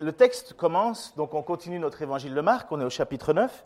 [0.00, 3.64] le texte commence, donc on continue notre évangile de Marc, on est au chapitre 9,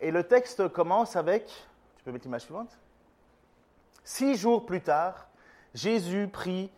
[0.00, 1.46] et le texte commence avec,
[1.96, 2.78] tu peux mettre l'image suivante
[4.04, 5.28] Six jours plus tard,
[5.74, 6.70] Jésus prit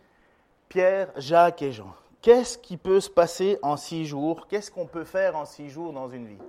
[0.69, 1.93] Pierre, Jacques et Jean.
[2.21, 4.47] Qu'est-ce qui peut se passer en six jours?
[4.47, 6.41] Qu'est-ce qu'on peut faire en six jours dans une vie?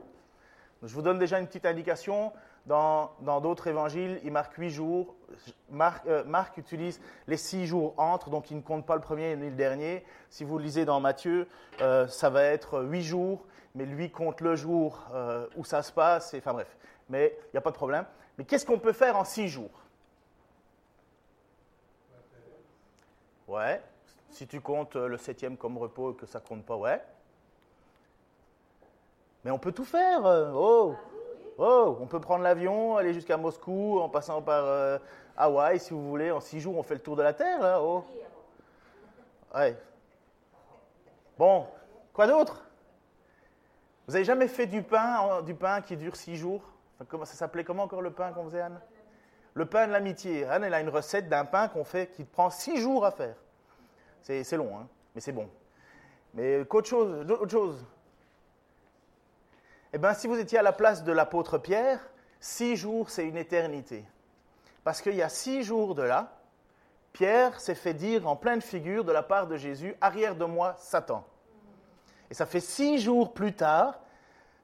[0.83, 2.33] Je vous donne déjà une petite indication.
[2.67, 5.15] Dans d'autres évangiles, il marque huit jours.
[6.07, 9.51] Euh, Marc, utilise les six jours entre, donc il ne compte pas le premier ni
[9.51, 10.05] le dernier.
[10.31, 11.47] Si vous lisez dans Matthieu,
[11.83, 15.93] euh, ça va être huit jours, mais lui compte le jour euh, où ça se
[15.93, 16.35] passe.
[16.35, 16.75] Enfin bref,
[17.11, 18.07] mais il n'y a pas de problème.
[18.39, 19.83] Mais qu'est-ce qu'on peut faire en six jours?
[23.47, 23.83] Ouais.
[24.31, 27.01] Si tu comptes le septième comme repos et que ça compte pas, ouais.
[29.45, 30.23] Mais on peut tout faire.
[30.55, 30.95] Oh.
[31.57, 34.99] Oh, on peut prendre l'avion, aller jusqu'à Moscou en passant par euh,
[35.37, 36.31] Hawaï, si vous voulez.
[36.31, 37.81] En six jours, on fait le tour de la Terre.
[37.81, 38.05] Oh.
[41.39, 41.67] Bon,
[42.13, 42.65] quoi d'autre?
[44.07, 46.63] Vous avez jamais fait du pain, du pain qui dure six jours?
[47.09, 48.81] Comment, Ça s'appelait comment encore le pain qu'on faisait, Anne?
[49.55, 50.45] Le pain de l'amitié.
[50.45, 53.37] Anne, elle a une recette d'un pain qu'on fait qui prend six jours à faire.
[54.23, 55.49] C'est long, hein, mais c'est bon.
[56.35, 57.85] Mais qu'autre chose, autre chose?
[59.95, 62.01] Eh bien, si vous étiez à la place de l'apôtre Pierre,
[62.41, 64.05] six jours, c'est une éternité.
[64.83, 66.33] Parce qu'il y a six jours de là,
[67.13, 70.75] Pierre s'est fait dire en pleine figure de la part de Jésus, arrière de moi,
[70.79, 71.25] Satan.
[72.29, 74.01] Et ça fait six jours plus tard,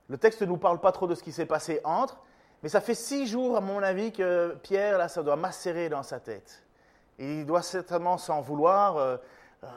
[0.08, 2.18] le texte ne nous parle pas trop de ce qui s'est passé entre,
[2.64, 6.02] mais ça fait six jours, à mon avis, que Pierre, là, ça doit macérer dans
[6.02, 6.64] sa tête.
[7.20, 9.16] Il doit certainement s'en vouloir, euh,
[9.62, 9.68] euh,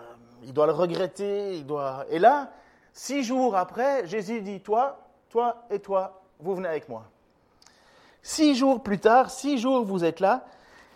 [0.41, 2.07] il doit le regretter, il doit...
[2.09, 2.49] Et là,
[2.91, 5.02] six jours après, Jésus dit, toi,
[5.34, 7.06] toi et toi, vous venez avec moi.
[8.22, 10.45] Six jours plus tard, six jours vous êtes là,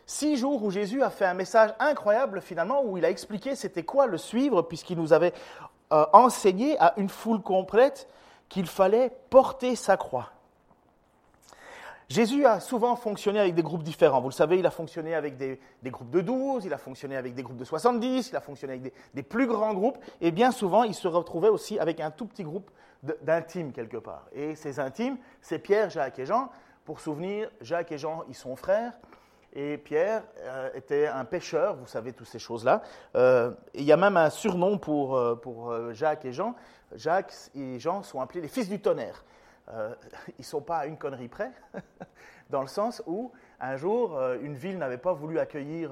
[0.06, 3.82] six jours où Jésus a fait un message incroyable finalement, où il a expliqué c'était
[3.82, 5.34] quoi le suivre, puisqu'il nous avait
[5.92, 8.08] euh, enseigné à une foule complète
[8.48, 10.30] qu'il fallait porter sa croix.
[12.08, 14.22] Jésus a souvent fonctionné avec des groupes différents.
[14.22, 17.34] Vous le savez, il a fonctionné avec des, groupes de 12, il a fonctionné avec
[17.34, 20.52] des groupes de 70, il a fonctionné avec des, des, plus grands groupes, et bien
[20.52, 22.70] souvent, il se retrouvait aussi avec un tout petit groupe
[23.04, 24.26] d'intimes quelque part.
[24.34, 26.50] Et ces intimes, c'est Pierre, Jacques et Jean.
[26.86, 28.94] Pour souvenir, Jacques et Jean, ils sont frères.
[29.54, 32.84] Et Pierre euh, était un pêcheur, vous savez toutes ces choses-là.
[33.16, 36.56] Euh, il y a même un surnom pour, euh, pour Jacques et Jean.
[36.96, 39.24] Jacques et Jean sont appelés les fils du tonnerre.
[39.68, 41.52] ils ne sont pas à une connerie près,
[42.50, 45.92] dans le sens où un jour, une ville n'avait pas voulu accueillir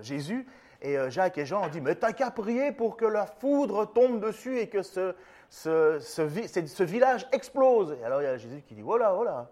[0.00, 0.46] Jésus.
[0.80, 4.20] Et Jacques et Jean ont dit, mais t'as qu'à prier pour que la foudre tombe
[4.24, 5.16] dessus et que ce,
[5.54, 7.96] ce, village explose.
[8.00, 9.48] Et alors il y a Jésus qui dit, voilà, voilà.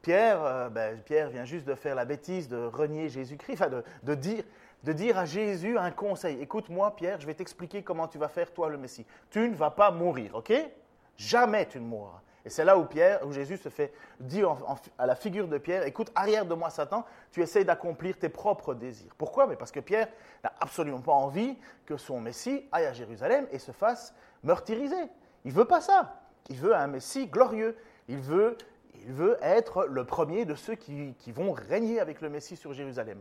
[0.00, 3.70] Pierre, euh, ben, Pierre vient juste de faire la bêtise de renier Jésus-Christ, enfin
[4.02, 4.42] de, dire,
[4.82, 6.40] de dire à Jésus un conseil.
[6.40, 9.06] Écoute-moi, Pierre, je vais t'expliquer comment tu vas faire, toi, le Messie.
[9.30, 10.52] Tu ne vas pas mourir, ok?
[11.16, 12.20] Jamais tu ne mourras.
[12.44, 14.56] Et c'est là où Pierre, où Jésus se fait dire
[14.98, 18.74] à la figure de Pierre, écoute, arrière de moi Satan, tu essayes d'accomplir tes propres
[18.74, 19.14] désirs.
[19.16, 19.46] Pourquoi?
[19.46, 20.08] Mais Parce que Pierre
[20.42, 25.10] n'a absolument pas envie que son Messie aille à Jérusalem et se fasse meurtriser.
[25.44, 26.20] Il veut pas ça.
[26.48, 27.76] Il veut un Messie glorieux.
[28.08, 28.56] Il veut,
[29.42, 33.20] être le premier de ceux qui, qui vont régner avec le Messie sur Jérusalem.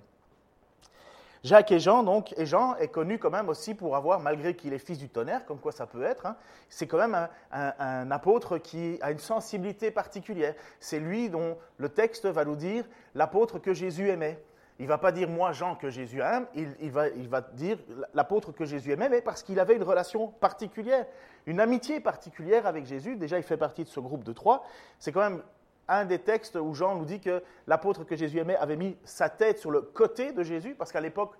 [1.44, 4.74] Jacques et Jean, donc, et Jean est connu quand même aussi pour avoir, malgré qu'il
[4.74, 6.36] est fils du tonnerre, comme quoi ça peut être, hein,
[6.70, 10.54] c'est quand même un, apôtre qui a une sensibilité particulière.
[10.80, 14.40] C'est lui dont le texte va nous dire l'apôtre que Jésus aimait.
[14.82, 17.78] Il ne va pas dire moi Jean que Jésus aime, il, va, dire
[18.16, 21.06] l'apôtre que Jésus aimait, mais parce qu'il avait une relation particulière,
[21.46, 23.16] une amitié particulière avec Jésus.
[23.16, 24.66] Déjà, il fait partie de ce groupe de trois.
[24.98, 25.44] C'est quand même
[25.88, 29.30] un des textes où Jean nous dit que l'apôtre que Jésus aimait avait mis sa
[29.30, 31.36] tête sur le côté de Jésus, parce qu'à l'époque,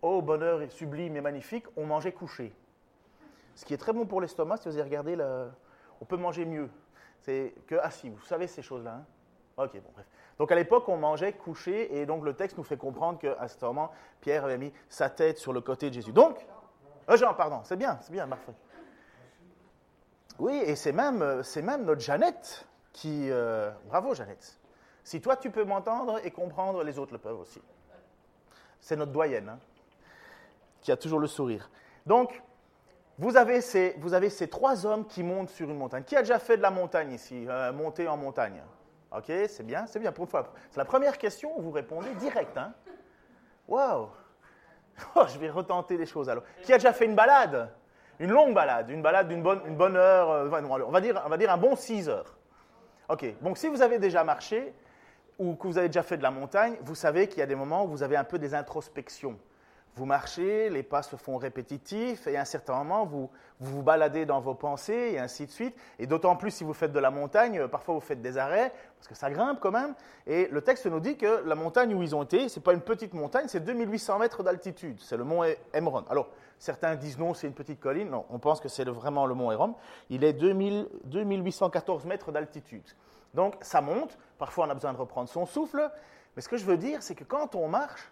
[0.00, 2.54] oh bonheur sublime et magnifique, on mangeait couché.
[3.56, 5.48] Ce qui est très bon pour l'estomac, si vous regardé, le...
[6.00, 6.70] on peut manger mieux.
[7.22, 9.00] C'est que assis, vous savez ces choses-là.
[9.00, 10.06] Hein ok, bon, bref.
[10.38, 13.64] Donc à l'époque, on mangeait couché, et donc le texte nous fait comprendre qu'à ce
[13.64, 13.90] moment,
[14.20, 16.12] Pierre avait mis sa tête sur le côté de Jésus.
[16.12, 16.44] Donc,
[17.08, 18.54] euh, Jean, pardon, c'est bien, c'est bien, parfait.
[20.38, 23.30] Oui, et c'est même, c'est même notre Jeannette qui...
[23.30, 24.58] Euh, bravo Jeannette.
[25.04, 27.60] Si toi tu peux m'entendre et comprendre, les autres le peuvent aussi.
[28.80, 29.58] C'est notre doyenne, hein,
[30.80, 31.70] qui a toujours le sourire.
[32.06, 32.42] Donc,
[33.18, 36.02] vous avez, ces, vous avez trois hommes qui montent sur une montagne.
[36.02, 38.60] Qui a déjà fait de la montagne ici euh, Monter en montagne?
[39.16, 40.12] Ok, c'est bien, c'est bien.
[40.70, 42.56] C'est la première question où vous répondez direct.
[42.56, 42.72] Hein
[43.68, 44.08] Waouh
[45.14, 46.42] oh, Je vais retenter des choses alors.
[46.62, 47.70] Qui a déjà fait une balade?
[48.18, 51.28] Une longue balade, une balade d'une bonne, une bonne heure, euh, on, va dire, on
[51.28, 52.36] va dire un bon 6 heures.
[53.08, 54.72] Ok, donc si vous avez déjà marché
[55.38, 57.56] ou que vous avez déjà fait de la montagne, vous savez qu'il y a des
[57.56, 59.36] moments où vous avez un peu des introspections.
[59.96, 63.30] Vous marchez, les pas se font répétitifs, et à un certain moment, vous,
[63.60, 65.76] vous baladez dans vos pensées, et ainsi de suite.
[65.98, 68.72] Et d'autant plus si vous faites de la montagne, euh, parfois vous faites des arrêts,
[68.96, 69.94] parce que ça grimpe quand même.
[70.26, 72.72] Et le texte nous dit que la montagne où ils ont été, ce n'est pas
[72.72, 74.98] une petite montagne, c'est 2800 mètres d'altitude.
[75.00, 76.04] C'est le mont Emron.
[76.08, 78.10] Alors, certains disent non, c'est une petite colline.
[78.10, 79.76] Non, on pense que c'est vraiment le mont Emron.
[80.10, 82.84] Il est 2000, 2814 mètres d'altitude.
[83.34, 84.18] Donc, ça monte.
[84.38, 85.88] Parfois, on a besoin de reprendre son souffle.
[86.34, 88.10] Mais ce que je veux dire, c'est que quand on marche,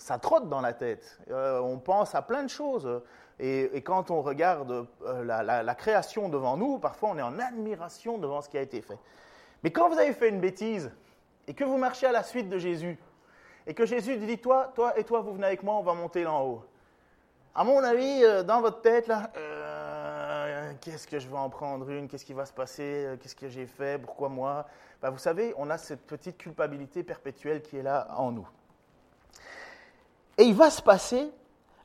[0.00, 1.18] ça trotte dans la tête.
[1.30, 3.02] Euh, on pense à plein de choses.
[3.38, 8.40] Et, quand on regarde euh, la, création devant nous, parfois on est en admiration devant
[8.42, 8.98] ce qui a été fait.
[9.62, 10.90] Mais quand vous avez fait une bêtise
[11.46, 12.98] et que vous marchez à la suite de Jésus,
[13.66, 16.24] et que Jésus dit Toi, toi et toi, vous venez avec moi, on va monter
[16.24, 16.64] là haut.
[17.54, 19.30] À mon avis, euh, dans votre tête, là,
[20.80, 22.08] qu'est-ce que je vais en prendre une?
[22.08, 23.18] Qu'est-ce qui va se passer?
[23.20, 24.00] Qu'est-ce que j'ai fait?
[24.00, 24.66] Pourquoi moi?
[25.02, 28.48] Ben, Vous savez, on a cette petite culpabilité perpétuelle qui est là en nous.
[30.40, 31.30] Et il va se passer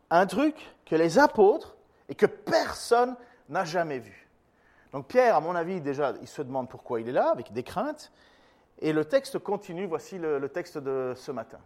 [0.10, 0.56] un truc
[0.86, 1.76] que les apôtres
[2.08, 3.18] et que personne
[3.50, 4.30] n'a jamais vu.
[4.94, 7.64] Donc Pierre, à mon avis, déjà, il se demande pourquoi il est là, avec des
[7.64, 8.14] craintes.
[8.80, 11.60] Et le texte continue, voici le, texte de ce matin.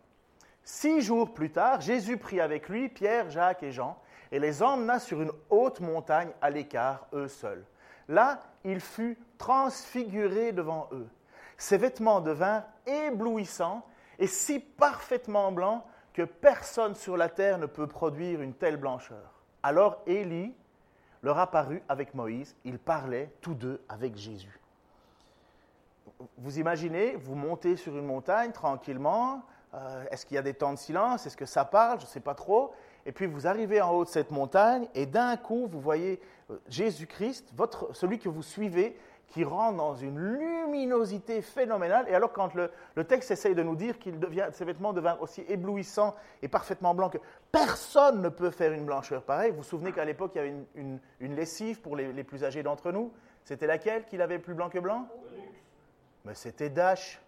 [0.64, 3.96] Six jours plus tard, Jésus prit avec lui Pierre, Jacques et Jean,
[4.32, 7.66] et les emmena sur une haute montagne à l'écart, eux seuls.
[8.08, 11.08] Là, il fut transfiguré devant eux.
[11.56, 13.86] Ses vêtements devinrent éblouissants
[14.18, 15.84] et si parfaitement blancs
[16.20, 19.42] que personne sur la terre ne peut produire une telle blancheur.
[19.64, 20.54] Alors Élie
[21.24, 24.60] leur apparut avec Moïse, ils parlaient tous deux avec Jésus.
[26.38, 29.44] Vous imaginez, vous montez sur une montagne tranquillement,
[29.74, 32.10] euh, est-ce qu'il y a des temps de silence, est-ce que ça parle, je ne
[32.10, 32.74] sais pas trop,
[33.06, 36.20] et puis vous arrivez en haut de cette montagne et d'un coup vous voyez
[36.52, 37.54] euh, Jésus-Christ,
[37.94, 39.00] celui que vous suivez,
[39.30, 42.08] qui rentre dans une luminosité phénoménale.
[42.10, 42.72] Et alors, quand le,
[43.04, 44.10] texte essaye de nous dire que
[44.52, 47.20] ses vêtements deviennent aussi éblouissants et parfaitement blancs que
[47.52, 50.56] personne ne peut faire une blancheur pareille, vous vous souvenez qu'à l'époque, il y avait
[50.76, 53.12] une, lessive pour les, plus âgés d'entre nous
[53.44, 55.08] C'était laquelle qu'il avait plus blanc que blanc?
[56.26, 57.22] Mais c'était Dash.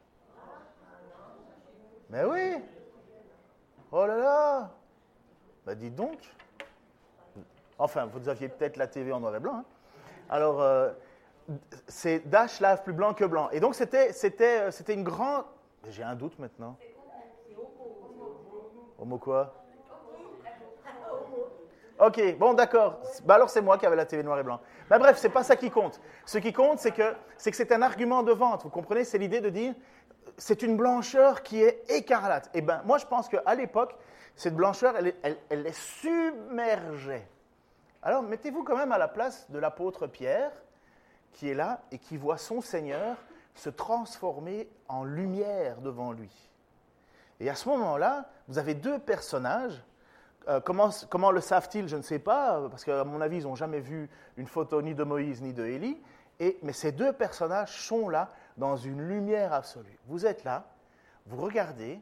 [2.10, 2.56] Mais oui
[3.92, 4.72] Oh là là
[5.66, 6.18] Ben dites donc
[7.78, 9.56] Enfin, vous aviez peut-être la TV en noir et blanc.
[9.56, 9.66] Hein.
[10.30, 10.92] alors, euh,
[11.88, 13.50] c'est Dash lave plus blanc que blanc.
[13.52, 15.46] Et donc, c'était, c'était, euh, c'était une grande.
[15.90, 16.78] J'ai un doute maintenant.
[19.00, 19.54] Homo quoi?
[22.00, 23.00] Ok, bon, d'accord.
[23.26, 24.60] Bah alors, c'est moi qui avais la TV noir et blanc.
[24.90, 26.02] Bah, bref, c'est pas ça qui compte.
[26.26, 28.64] Ce qui compte, c'est que c'est, que c'est un argument de vente.
[28.64, 29.74] Vous comprenez C'est l'idée de dire
[30.38, 32.48] c'est une blancheur qui est écarlate.
[32.54, 33.96] Et eh ben, moi, je pense qu'à l'époque,
[34.36, 35.14] cette blancheur, elle,
[35.50, 37.28] elle, les submergeait.
[38.02, 40.52] Alors, mettez-vous quand même à la place de l'apôtre Pierre
[41.34, 43.18] qui est là et qui voit son Seigneur
[43.56, 46.32] se transformer en lumière devant lui.
[47.40, 49.84] Et à ce moment-là, vous avez deux personnages.
[50.48, 53.80] Euh, comment, le savent-ils Je ne sais pas, parce qu'à mon avis, ils n'ont jamais
[53.80, 56.00] vu une photo ni de Moïse ni de Élie.
[56.64, 60.00] Mais ces deux personnages sont là dans une lumière absolue.
[60.08, 60.66] Vous êtes là,
[61.28, 62.02] vous regardez,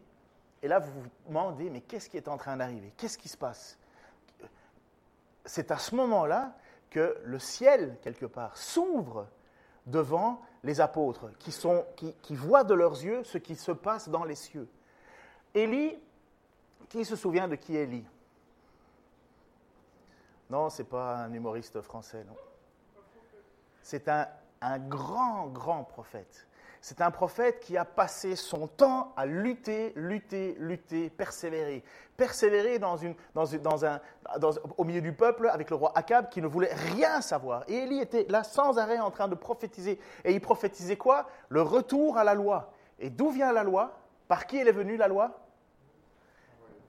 [0.61, 2.93] et là vous vous demandez, mais qu'est-ce qui est en train d'arriver?
[2.95, 3.77] Qu'est-ce qui se passe?
[5.43, 6.53] C'est à ce moment-là
[6.89, 9.27] que le ciel, quelque part, s'ouvre
[9.85, 14.67] devant les apôtres, qui, voient de leurs yeux ce qui se passe dans les cieux.
[15.53, 15.97] Élie,
[16.89, 18.05] qui se souvient de qui est Élie?
[20.49, 22.35] Non, ce n'est pas un humoriste français, non.
[23.81, 26.48] C'est un grand, grand prophète.
[26.81, 31.83] C'est un prophète qui a passé son temps à lutter, lutter, lutter, persévérer.
[32.15, 32.79] Persévérer
[34.77, 37.63] au milieu du peuple avec le roi Akab qui ne voulait rien savoir.
[37.67, 39.99] Et Élie était là sans arrêt en train de prophétiser.
[40.23, 41.27] Et il prophétisait quoi?
[41.49, 42.71] Le retour à la loi.
[42.99, 43.97] Et d'où vient la loi?
[44.27, 45.31] Par qui elle est venue la loi?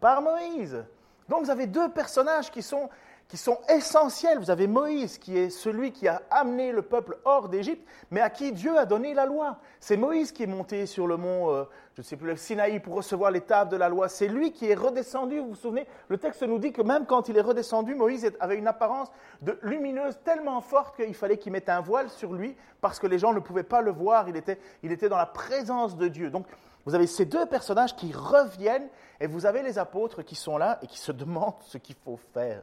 [0.00, 0.84] Par Moïse.
[1.28, 2.88] Donc vous avez deux personnages qui sont
[3.30, 4.40] qui sont essentiels.
[4.40, 8.28] Vous avez Moïse, qui est celui qui a amené le peuple hors d'Égypte, mais à
[8.28, 9.58] qui Dieu a donné la loi.
[9.78, 11.62] C'est Moïse qui est monté sur le mont, euh,
[11.94, 14.08] je ne sais plus, le Sinaï pour recevoir les tables de la loi.
[14.08, 15.38] C'est lui qui est redescendu.
[15.38, 18.56] Vous vous souvenez, le texte nous dit que même quand il est redescendu, Moïse avait
[18.56, 22.98] une apparence de lumineuse tellement forte qu'il fallait qu'il mette un voile sur lui parce
[22.98, 24.28] que les gens ne pouvaient pas le voir.
[24.28, 26.30] Il était, il était dans la présence de Dieu.
[26.30, 26.46] Donc,
[26.84, 28.88] vous avez ces deux personnages qui reviennent
[29.20, 32.18] et vous avez les apôtres qui sont là et qui se demandent ce qu'il faut
[32.34, 32.62] faire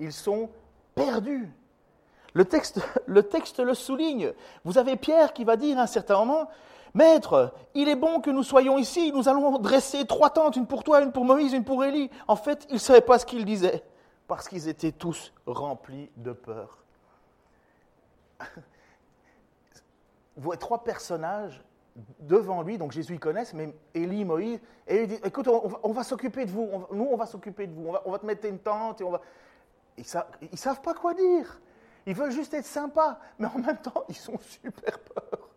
[0.00, 0.50] ils sont
[0.94, 1.48] perdus.
[2.34, 4.32] Le texte, le texte le souligne.
[4.64, 6.48] Vous avez Pierre qui va dire à un certain moment,
[6.94, 10.82] Maître, il est bon que nous soyons ici, nous allons dresser trois tentes, une pour
[10.82, 12.10] toi, une pour Moïse, une pour Élie.
[12.26, 13.84] En fait, ils ne savaient pas ce qu'ils disaient,
[14.26, 16.78] parce qu'ils étaient tous remplis de peur.
[20.36, 21.62] Vous trois personnages
[22.20, 26.02] devant lui, donc Jésus y connaisse, mais Élie, Moïse, et il dit, écoute, on, va,
[26.02, 29.00] s'occuper de vous, nous on va s'occuper de vous, on va, te mettre une tente,
[29.00, 29.20] et on va...
[29.96, 30.06] Ils
[30.52, 31.60] ne savent pas quoi dire.
[32.06, 35.50] Ils veulent juste être sympas, mais en même temps, ils sont super peur.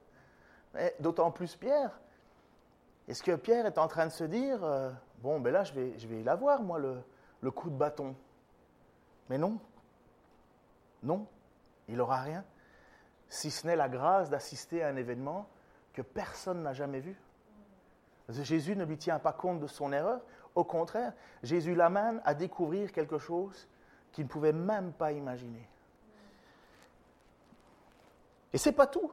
[0.99, 1.99] D'autant plus Pierre.
[3.07, 5.97] Est-ce que Pierre est en train de se dire, euh, bon, ben là, je vais,
[5.99, 7.01] je vais l'avoir, moi, le,
[7.41, 8.15] le coup de bâton
[9.29, 9.59] Mais non.
[11.03, 11.27] Non,
[11.89, 12.45] il n'aura rien,
[13.27, 15.49] si ce n'est la grâce d'assister à un événement
[15.91, 17.19] que personne n'a jamais vu.
[18.29, 20.21] Jésus ne lui tient pas compte de son erreur.
[20.55, 21.13] Au contraire,
[21.43, 23.67] Jésus l'amène à découvrir quelque chose
[24.13, 25.67] qu'il ne pouvait même pas imaginer.
[28.53, 29.11] Et c'est pas tout.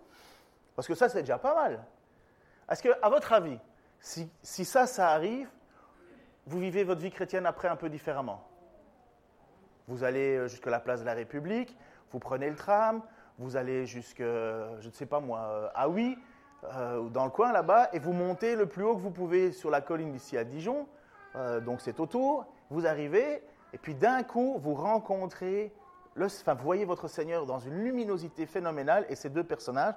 [0.77, 1.85] Parce que ça, c'est déjà pas mal.
[2.71, 3.59] Est-ce que, à votre avis,
[3.99, 5.49] si, si, ça, ça arrive,
[6.47, 8.47] vous vivez votre vie chrétienne après un peu différemment?
[9.89, 11.77] Vous allez euh, jusqu'à la place de la République,
[12.13, 13.03] vous prenez le tram,
[13.39, 16.17] vous allez jusque, je ne sais pas moi, euh, à Oui,
[16.65, 19.71] euh, dans le coin là-bas, et vous montez le plus haut que vous pouvez sur
[19.71, 20.87] la colline d'ici à Dijon,
[21.35, 23.43] euh, donc c'est autour, vous arrivez,
[23.73, 25.73] et puis d'un coup, vous rencontrez,
[26.19, 29.95] enfin, vous voyez votre Seigneur dans une luminosité phénoménale, et ces deux personnages.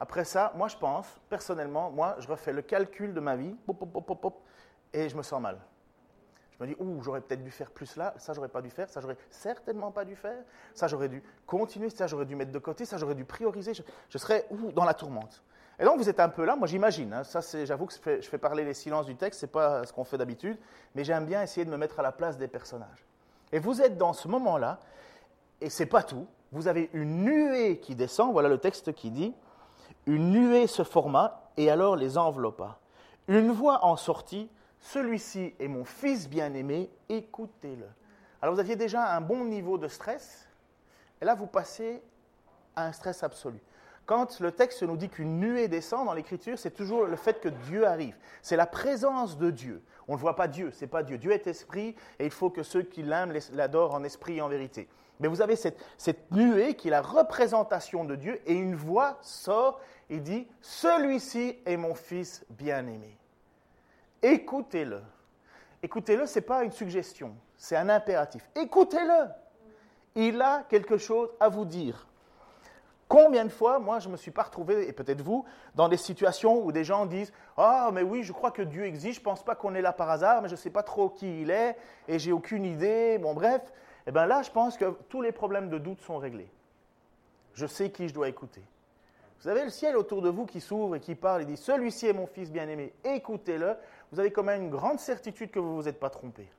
[0.00, 3.54] Après ça, moi je pense, personnellement, moi je refais le calcul de ma vie,
[4.92, 5.58] et je me sens mal.
[6.52, 8.88] Je me dis, ouh, j'aurais peut-être dû faire plus là, ça j'aurais pas dû faire,
[8.88, 10.42] ça j'aurais certainement pas dû faire,
[10.74, 13.82] ça j'aurais dû continuer, ça j'aurais dû mettre de côté, ça j'aurais dû prioriser, je,
[14.08, 15.42] je serais ouh, dans la tourmente.
[15.78, 18.38] Et donc vous êtes un peu là, moi j'imagine, hein, ça j'avoue que je fais,
[18.38, 20.58] parler les silences du texte, ce n'est pas ce qu'on fait d'habitude,
[20.94, 23.06] mais j'aime bien essayer de me mettre à la place des personnages.
[23.52, 24.80] Et vous êtes dans ce moment-là,
[25.60, 29.34] et c'est pas tout, vous avez une nuée qui descend, voilà le texte qui dit,
[30.06, 32.78] une nuée se forma et alors les enveloppa.
[33.28, 37.86] Une voix en sortit, celui-ci est mon fils bien-aimé, écoutez-le.
[38.40, 40.48] Alors vous aviez déjà un bon niveau de stress,
[41.20, 42.02] et là vous passez
[42.74, 43.60] à un stress absolu.
[44.12, 47.48] Quand le texte nous dit qu'une nuée descend dans l'Écriture, c'est toujours le fait que
[47.48, 48.14] Dieu arrive.
[48.42, 49.82] C'est la présence de Dieu.
[50.06, 51.16] On ne voit pas Dieu, c'est pas Dieu.
[51.16, 54.50] Dieu est esprit et il faut que ceux qui l'aiment l'adorent en esprit et en
[54.50, 54.86] vérité.
[55.18, 59.16] Mais vous avez cette, cette, nuée qui est la représentation de Dieu et une voix
[59.22, 63.16] sort et dit Celui-ci est mon fils bien-aimé.
[64.20, 65.00] Écoutez-le.
[65.82, 68.46] Écoutez-le, ce n'est pas une suggestion, c'est un impératif.
[68.56, 69.30] Écoutez-le.
[70.16, 72.06] Il a quelque chose à vous dire.
[73.12, 75.98] Combien de fois, moi, je ne me suis pas retrouvé, et peut-être vous, dans des
[75.98, 79.24] situations où des gens disent Ah, mais oui, je crois que Dieu existe, je ne
[79.24, 81.50] pense pas qu'on est là par hasard, mais je ne sais pas trop qui il
[81.50, 81.76] est,
[82.08, 83.18] et j'ai aucune idée.
[83.18, 83.70] Bon, bref, et
[84.06, 86.50] eh bien là, je pense que tous les problèmes de doute sont réglés.
[87.52, 88.62] Je sais qui je dois écouter.
[89.42, 92.06] Vous avez le ciel autour de vous qui s'ouvre et qui parle et dit Celui-ci
[92.06, 93.76] est mon fils bien-aimé, écoutez-le.
[94.10, 96.50] Vous avez quand même une grande certitude que vous ne vous êtes pas trompé.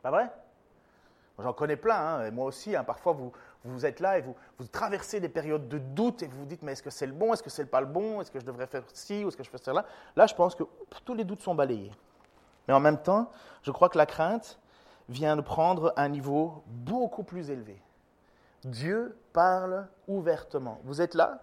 [0.00, 0.30] Pas vrai?
[1.38, 3.32] J'en connais plein, hein, et moi aussi, hein, parfois vous,
[3.64, 4.34] vous êtes là et vous,
[4.70, 7.32] traversez des périodes de doute et vous vous dites, mais est-ce que c'est le bon,
[7.32, 9.42] est-ce que c'est pas le bon, est-ce que je devrais faire ci ou est-ce que
[9.42, 9.86] je fais cela?
[10.16, 10.64] Là, je pense que
[11.04, 11.92] tous les doutes sont balayés.
[12.68, 13.30] Mais en même temps,
[13.62, 14.58] je crois que la crainte
[15.08, 17.80] vient de prendre un niveau beaucoup plus élevé.
[18.64, 20.80] Dieu parle ouvertement.
[20.84, 21.42] Vous êtes là?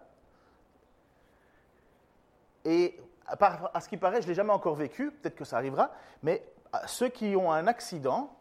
[2.65, 5.91] Et à ce qui paraît, je ne l'ai jamais encore vécu, peut-être que ça arrivera,
[6.21, 6.43] mais
[6.85, 8.35] ceux qui ont un accident,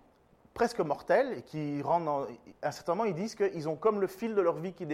[0.60, 2.28] presque mortels et qui rendent,
[2.60, 4.84] à un certain moment, ils disent qu'ils ont comme le fil de leur vie qui,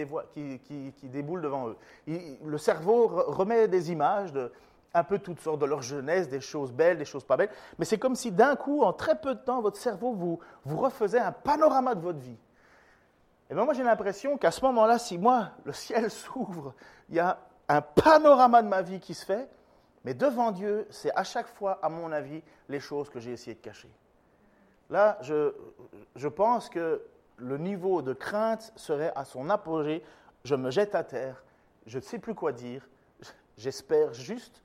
[1.09, 1.75] déboule devant eux.
[2.07, 4.49] le cerveau remet des images de
[4.93, 7.83] un peu toutes sortes de leur jeunesse, des choses belles, des choses pas belles, mais
[7.83, 11.19] c'est comme si d'un coup, en très peu de temps, votre cerveau vous, vous refaisait
[11.19, 12.39] un panorama de votre vie.
[13.49, 16.75] Et bien moi, j'ai l'impression qu'à ce moment-là, si moi, le ciel s'ouvre,
[17.09, 19.49] il y a un panorama de ma vie qui se fait,
[20.05, 23.53] mais devant Dieu, c'est à chaque fois, à mon avis, les choses que j'ai essayé
[23.53, 23.89] de cacher.
[24.89, 27.01] Là, je, pense que
[27.37, 30.03] le niveau de crainte serait à son apogée.
[30.43, 31.43] Je me jette à terre,
[31.85, 32.87] je ne sais plus quoi dire,
[33.57, 34.61] j'espère juste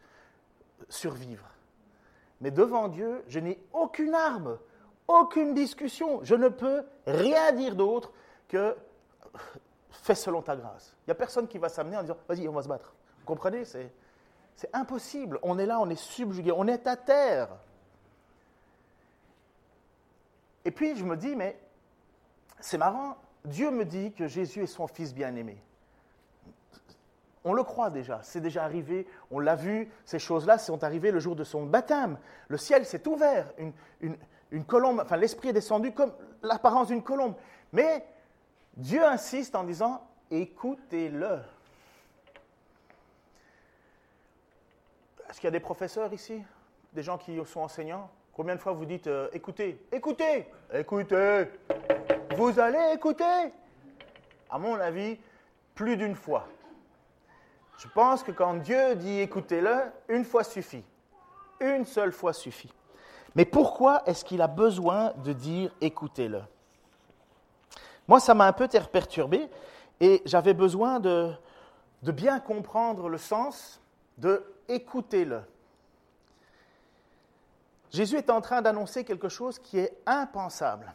[0.88, 1.48] survivre.
[2.40, 4.58] Mais devant Dieu, je n'ai aucune arme,
[5.08, 6.20] aucune discussion.
[6.22, 8.12] Je ne peux rien dire d'autre
[8.48, 8.76] que
[9.90, 10.94] fais selon ta grâce.
[11.00, 12.94] Il n'y a personne qui va s'amener en disant vas-y, on va se battre.
[13.20, 13.64] Vous comprenez?
[13.64, 13.90] C'est
[14.72, 15.38] impossible.
[15.42, 17.48] On est là, on est subjugué, on est à terre.
[20.64, 21.58] Et puis je me dis, mais
[22.60, 25.60] c'est marrant, Dieu me dit que Jésus est son fils bien-aimé.
[27.44, 31.18] On le croit déjà, c'est déjà arrivé, on l'a vu, ces choses-là sont arrivées le
[31.18, 32.18] jour de son baptême.
[32.46, 34.16] Le ciel s'est ouvert, une,
[34.52, 37.34] une colombe, enfin l'Esprit est descendu comme l'apparence d'une colombe.
[37.72, 38.06] Mais
[38.76, 41.40] Dieu insiste en disant, écoutez-le.
[45.28, 46.44] Est-ce qu'il y a des professeurs ici?
[46.92, 48.10] Des gens qui sont enseignants?
[48.34, 51.48] Combien de fois vous dites euh, écoutez, écoutez, écoutez,
[52.36, 53.52] vous allez écouter
[54.48, 55.18] À mon avis,
[55.74, 56.46] plus d'une fois.
[57.78, 60.84] Je pense que quand Dieu dit écoutez-le, une fois suffit.
[61.60, 62.72] Une seule fois suffit.
[63.34, 66.42] Mais pourquoi est-ce qu'il a besoin de dire écoutez-le?
[68.08, 69.48] Moi, ça m'a un peu perturbé
[70.00, 71.32] et j'avais besoin de,
[72.02, 73.80] de bien comprendre le sens
[74.18, 75.42] de écoutez-le.
[77.92, 80.94] Jésus est en train d'annoncer quelque chose qui est impensable,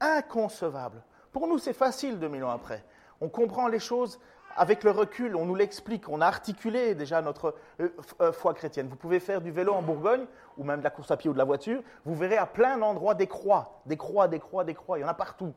[0.00, 1.02] inconcevable.
[1.30, 2.84] Pour nous, c'est facile 2000 ans après.
[3.20, 4.18] On comprend les choses
[4.56, 7.88] avec le recul, on nous l'explique, on a articulé déjà notre euh,
[8.20, 8.88] euh, foi chrétienne.
[8.88, 10.26] Vous pouvez faire du vélo en Bourgogne,
[10.58, 12.76] ou même de la course à pied ou de la voiture, vous verrez à plein
[12.76, 15.54] d'endroits des croix, des croix, des croix, des croix, il y en a partout.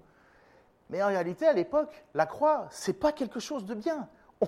[0.91, 4.07] Mais en réalité, à l'époque, la croix, c'est pas quelque chose de bien.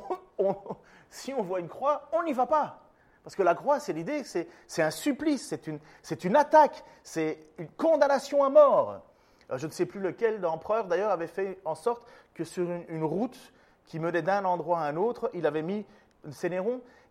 [1.09, 2.86] si on voit une croix, on n'y va pas.
[3.27, 5.53] Parce que la croix, c'est l'idée, c'est un supplice,
[6.01, 9.01] c'est une, attaque, c'est une condamnation à mort.
[9.51, 13.03] Euh, je ne sais plus lequel d'empereur, d'ailleurs, avait fait en sorte que sur une
[13.03, 13.37] route,
[13.85, 15.29] qui menait d'un endroit à un autre.
[15.33, 15.85] Il avait mis,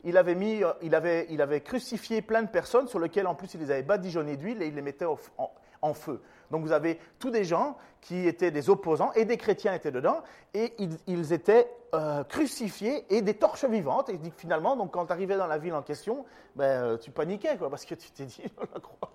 [0.04, 3.34] il avait, mis, euh, il, avait, il avait crucifié plein de personnes sur lesquelles en
[3.34, 6.22] plus il les avait badigeonnées d'huile et il les mettait en, feu.
[6.50, 10.22] Donc vous avez tous des gens qui étaient des opposants et des chrétiens étaient dedans
[10.54, 10.72] et
[11.06, 14.08] ils, étaient euh, crucifiés et des torches vivantes.
[14.10, 16.24] Et finalement, donc, quand tu arrivais dans la ville en question,
[16.54, 18.42] ben, euh, tu paniquais quoi, parce que tu t'es dit,
[18.74, 19.10] la croix.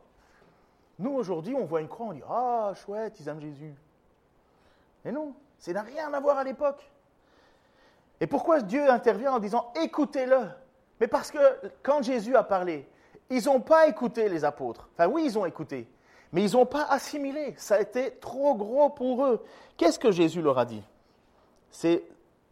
[1.00, 3.73] Nous aujourd'hui, on voit une croix, on dit, ah chouette, ils aiment Jésus.
[5.05, 6.91] Mais non, ça n'a rien à voir à l'époque.
[8.19, 10.47] Et pourquoi Dieu intervient en disant écoutez-le?
[11.00, 11.39] Mais parce que
[11.81, 12.88] quand Jésus a parlé,
[13.29, 14.89] ils n'ont pas écouté les apôtres.
[14.93, 15.88] Enfin oui, ils ont écouté,
[16.31, 17.55] mais ils n'ont pas assimilé.
[17.57, 19.43] Ça a été trop gros pour eux.
[19.77, 20.83] Qu'est-ce que Jésus leur a dit?
[21.71, 22.03] C'est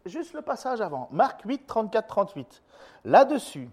[0.06, 1.08] juste le passage avant.
[1.10, 2.62] Marc 8, 34, 38.
[3.04, 3.68] Là-dessus,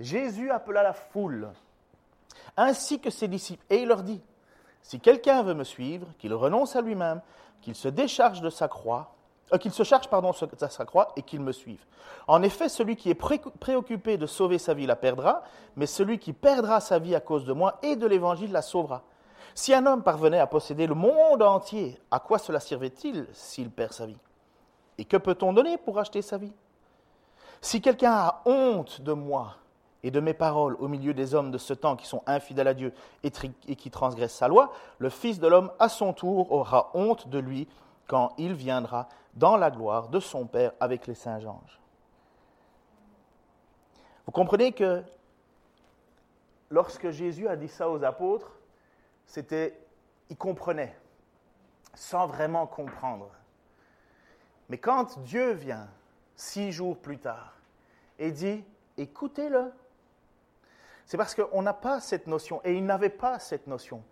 [0.00, 1.50] Jésus appela la foule,
[2.56, 4.20] ainsi que ses disciples, et il leur dit,
[4.82, 7.20] si quelqu'un veut me suivre, qu'il renonce à lui-même,
[7.60, 9.14] qu'il se décharge de sa croix
[9.52, 11.84] euh, qu'il se charge pardon, de sa croix et qu'il me suive.
[12.26, 15.42] En effet, celui qui est préoccupé de sauver sa vie la perdra,
[15.76, 19.02] mais celui qui perdra sa vie à cause de moi et de l'Évangile la sauvera.
[19.54, 23.92] Si un homme parvenait à posséder le monde entier, à quoi cela servait-il s'il perd
[23.92, 24.16] sa vie?
[24.98, 26.52] Et que peut-on donner pour acheter sa vie?
[27.60, 29.56] Si quelqu'un a honte de moi
[30.02, 32.74] et de mes paroles au milieu des hommes de ce temps qui sont infidèles à
[32.74, 33.30] Dieu et
[33.76, 37.68] qui transgressent sa loi, le Fils de l'homme, à son tour, aura honte de lui
[38.06, 41.80] quand il viendra dans la gloire de son Père avec les saints anges.
[44.26, 45.02] Vous comprenez que
[46.70, 48.50] lorsque Jésus a dit ça aux apôtres,
[49.26, 49.78] c'était,
[50.30, 50.96] ils comprenaient,
[51.94, 53.28] sans vraiment comprendre.
[54.72, 55.86] Mais quand Dieu vient,
[56.34, 57.58] six jours plus tard,
[58.18, 58.64] et dit,
[58.96, 59.70] écoutez-le,
[61.04, 64.02] c'est parce qu'on n'a pas cette notion, et ils n'avaient pas cette notion,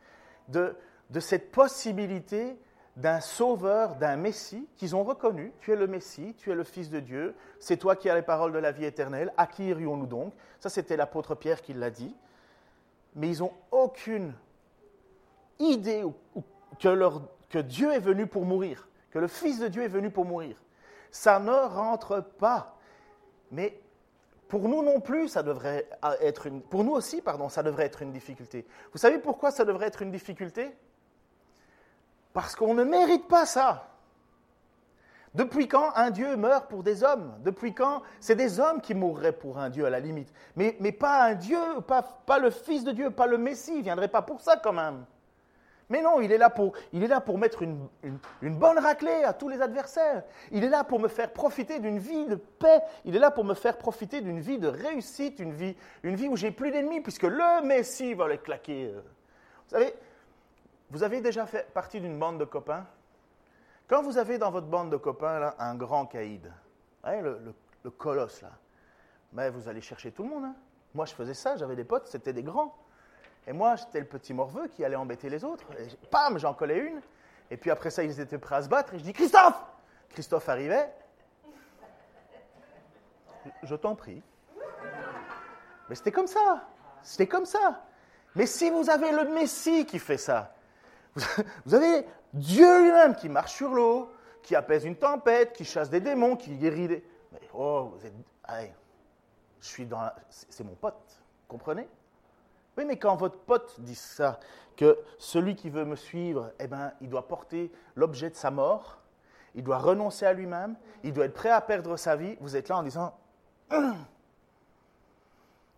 [0.48, 0.76] de,
[1.18, 2.58] cette possibilité
[2.94, 5.50] d'un sauveur, d'un Messie qu'ils ont reconnu.
[5.62, 8.20] Tu es le Messie, tu es le Fils de Dieu, c'est toi qui as les
[8.20, 9.32] paroles de la vie éternelle.
[9.38, 10.34] À qui irions-nous donc?
[10.58, 12.14] Ça, c'était l'apôtre Pierre qui l'a dit.
[13.14, 14.34] Mais ils n'ont aucune
[15.58, 16.04] idée
[17.48, 20.56] que Dieu est venu pour mourir, que le Fils de Dieu est venu pour mourir.
[21.10, 22.76] Ça ne rentre pas.
[23.50, 23.80] Mais
[24.48, 25.88] pour nous non plus, ça devrait
[26.20, 28.66] être une, pour nous aussi, pardon, ça devrait être une difficulté.
[28.92, 30.76] Vous savez pourquoi ça devrait être une difficulté?
[32.32, 33.86] Parce qu'on ne mérite pas ça.
[35.34, 37.34] Depuis quand un Dieu meurt pour des hommes?
[37.44, 40.32] Depuis quand c'est des hommes qui mourraient pour un Dieu à la limite?
[40.56, 43.84] Mais, pas un Dieu, pas, pas, le Fils de Dieu, pas le Messie, il ne
[43.84, 45.04] viendrait pas pour ça quand même.
[45.90, 47.00] Mais non, il est là pour, il
[47.37, 47.88] mettre une,
[48.42, 50.22] bonne raclée à tous les adversaires.
[50.53, 52.81] Il est là pour me faire profiter d'une vie de paix.
[53.05, 56.29] Il est là pour me faire profiter d'une vie de réussite, une vie, une vie
[56.29, 58.94] où j'ai plus d'ennemis, puisque le Messie va les claquer.
[58.94, 59.94] Vous savez,
[60.90, 62.87] vous avez déjà fait partie d'une bande de copains?
[63.88, 66.53] Quand vous avez dans votre bande de copains un grand caïd,
[67.05, 67.53] le,
[67.98, 68.53] colosse, là,
[69.33, 70.44] mais vous allez chercher tout le monde.
[70.44, 70.55] Hein.
[70.94, 72.76] Moi, je faisais ça, j'avais des potes, c'était des grands.
[73.46, 75.64] Et moi, j'étais le petit morveux qui allait embêter les autres.
[75.79, 77.00] Et pam, j'en collais une.
[77.50, 78.94] Et puis après ça, ils étaient prêts à se battre.
[78.94, 79.64] Et je dis Christophe
[80.11, 80.92] Christophe arrivait.
[83.62, 84.22] Je t'en prie.
[85.88, 86.68] Mais c'était comme ça.
[87.03, 87.83] C'était comme ça.
[88.35, 90.53] Mais si vous avez le Messie qui fait ça,
[91.64, 94.11] Vous avez Dieu lui-même qui marche sur l'eau,
[94.42, 97.05] qui apaise une tempête, qui chasse des démons, qui guérit des...
[97.33, 98.12] Mais oh, vous êtes...
[99.61, 100.11] je suis dans...
[100.29, 101.88] C'est mon pote, comprenez?
[102.84, 104.40] Mais quand votre pote dit ça,
[104.76, 108.98] que celui qui veut me suivre, eh ben, il doit porter l'objet de sa mort,
[109.54, 112.68] il doit renoncer à lui-même, il doit être prêt à perdre sa vie, vous êtes
[112.68, 113.14] là en disant...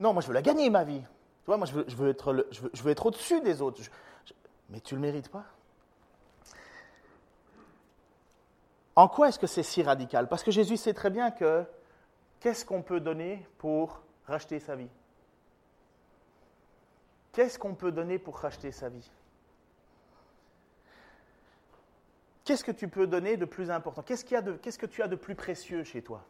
[0.00, 1.00] Non, moi je veux la gagner, ma vie.
[1.00, 3.80] Tu vois, moi je veux, être, je veux être au-dessus des autres.
[4.68, 5.44] Mais tu ne le mérites pas.
[8.96, 10.28] En quoi est-ce que c'est si radical?
[10.28, 11.64] Parce que Jésus sait très bien que
[12.42, 14.88] Qu'est-ce qu'on peut donner pour racheter sa vie?
[17.32, 19.10] Qu'est-ce qu'on peut donner pour racheter sa vie?
[22.44, 24.02] Qu'est-ce que tu peux donner de plus important?
[24.02, 26.24] Qu'est-ce, que tu as de plus précieux chez toi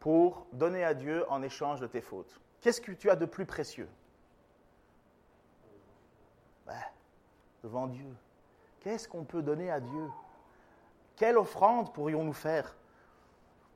[0.00, 2.40] pour donner à Dieu en échange de tes fautes?
[2.60, 3.88] Qu'est-ce que tu as de plus précieux?
[6.66, 6.82] Ben,
[7.62, 8.16] Devant Dieu.
[8.80, 10.08] Qu'est-ce qu'on peut donner à Dieu?
[11.16, 12.74] Quelle offrande pourrions-nous faire?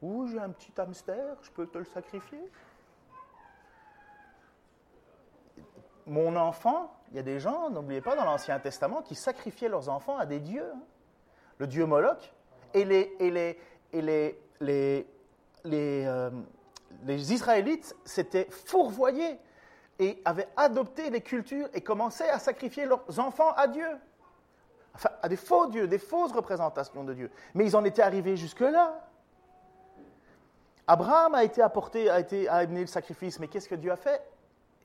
[0.00, 2.42] Ouh, j'ai un petit hamster, je peux te le sacrifier?
[6.12, 9.88] Mon enfant, il y a des gens, n'oubliez pas, dans l'Ancien Testament, qui sacrifiaient leurs
[9.88, 10.70] enfants à des dieux.
[10.70, 10.80] Hein.
[11.56, 12.34] Le dieu Moloch
[12.74, 13.58] et les, et les,
[13.94, 15.06] et les, les,
[15.64, 16.28] les, euh,
[17.04, 19.38] les Israélites s'étaient fourvoyés
[19.98, 23.88] et avaient adopté les cultures et commençaient à sacrifier leurs enfants à Dieu.
[24.94, 27.30] Enfin, à des faux dieux, des fausses représentations de Dieu.
[27.54, 29.00] Mais ils en étaient arrivés jusque-là.
[30.86, 34.22] Abraham a été apporté, a, été, amené le sacrifice, mais qu'est-ce que Dieu a fait?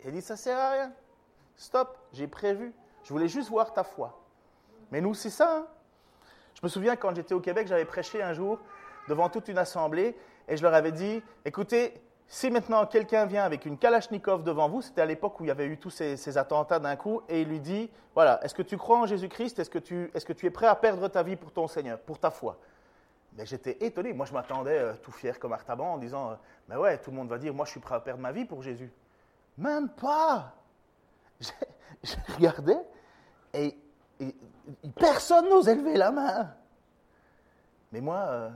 [0.05, 0.93] Il a dit, ça sert à rien.
[1.57, 2.73] Stop, j'ai prévu.
[3.03, 4.17] Je voulais juste voir ta foi.
[4.91, 5.57] Mais nous, c'est ça.
[5.57, 5.67] Hein.
[6.53, 8.59] je me souviens quand j'étais au Québec, j'avais prêché un jour
[9.07, 10.15] devant toute une assemblée
[10.47, 14.81] et je leur avais dit, écoutez, si maintenant quelqu'un vient avec une Kalachnikov devant vous,
[14.81, 17.47] c'était à l'époque où il y avait eu tous ces, attentats d'un coup, et il
[17.47, 19.59] lui dit, voilà, est-ce que tu crois en Jésus-Christ?
[19.59, 22.57] Est-ce que, tu, es prêt à perdre ta vie pour ton Seigneur, pour ta foi?
[23.37, 24.13] Mais j'étais étonné.
[24.13, 26.35] Moi, je m'attendais euh, tout fier comme Artaban en disant, euh,
[26.67, 28.45] mais ouais, tout le monde va dire, moi, je suis prêt à perdre ma vie
[28.45, 28.91] pour Jésus.
[29.57, 30.53] Même pas
[31.39, 32.78] Je, regardais,
[33.54, 33.76] et,
[34.95, 36.54] personne n'ose élever la main.
[37.91, 38.17] Mais moi...
[38.17, 38.50] Euh,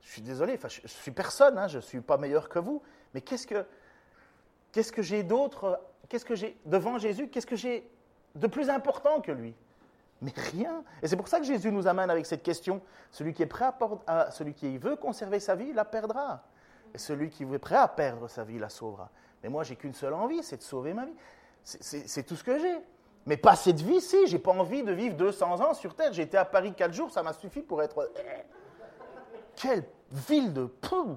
[0.00, 2.82] je suis désolé, je, ne suis personne, hein, je ne suis pas meilleur que vous,
[3.12, 3.66] mais qu'est-ce que,
[4.72, 7.90] qu'est-ce que j'ai d'autre, qu'est-ce que j'ai devant Jésus, qu'est-ce que j'ai
[8.34, 9.54] de plus important que lui?
[10.22, 10.82] Mais rien.
[11.02, 12.80] Et c'est pour ça que Jésus nous amène avec cette question.
[13.10, 13.70] Celui qui est prêt
[14.06, 16.42] à, celui qui veut conserver sa vie, la perdra.
[16.94, 19.10] Et celui qui est prêt à perdre sa vie, la sauvera.
[19.46, 21.14] Mais moi, j'ai qu'une seule envie, c'est de sauver ma vie.
[21.62, 22.78] C'est tout ce que j'ai.
[23.26, 24.26] Mais pas cette vie-ci.
[24.26, 26.12] J'ai pas envie de vivre 200 ans sur Terre.
[26.12, 28.10] J'ai été à Paris 4 jours, ça m'a suffi pour être.
[29.54, 31.16] Quelle ville de pou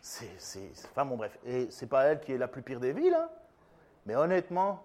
[0.00, 0.30] C'est.
[0.92, 1.36] Enfin bon, bref.
[1.44, 3.28] Et c'est pas elle qui est la plus pire des villes, hein.
[4.06, 4.84] Mais honnêtement,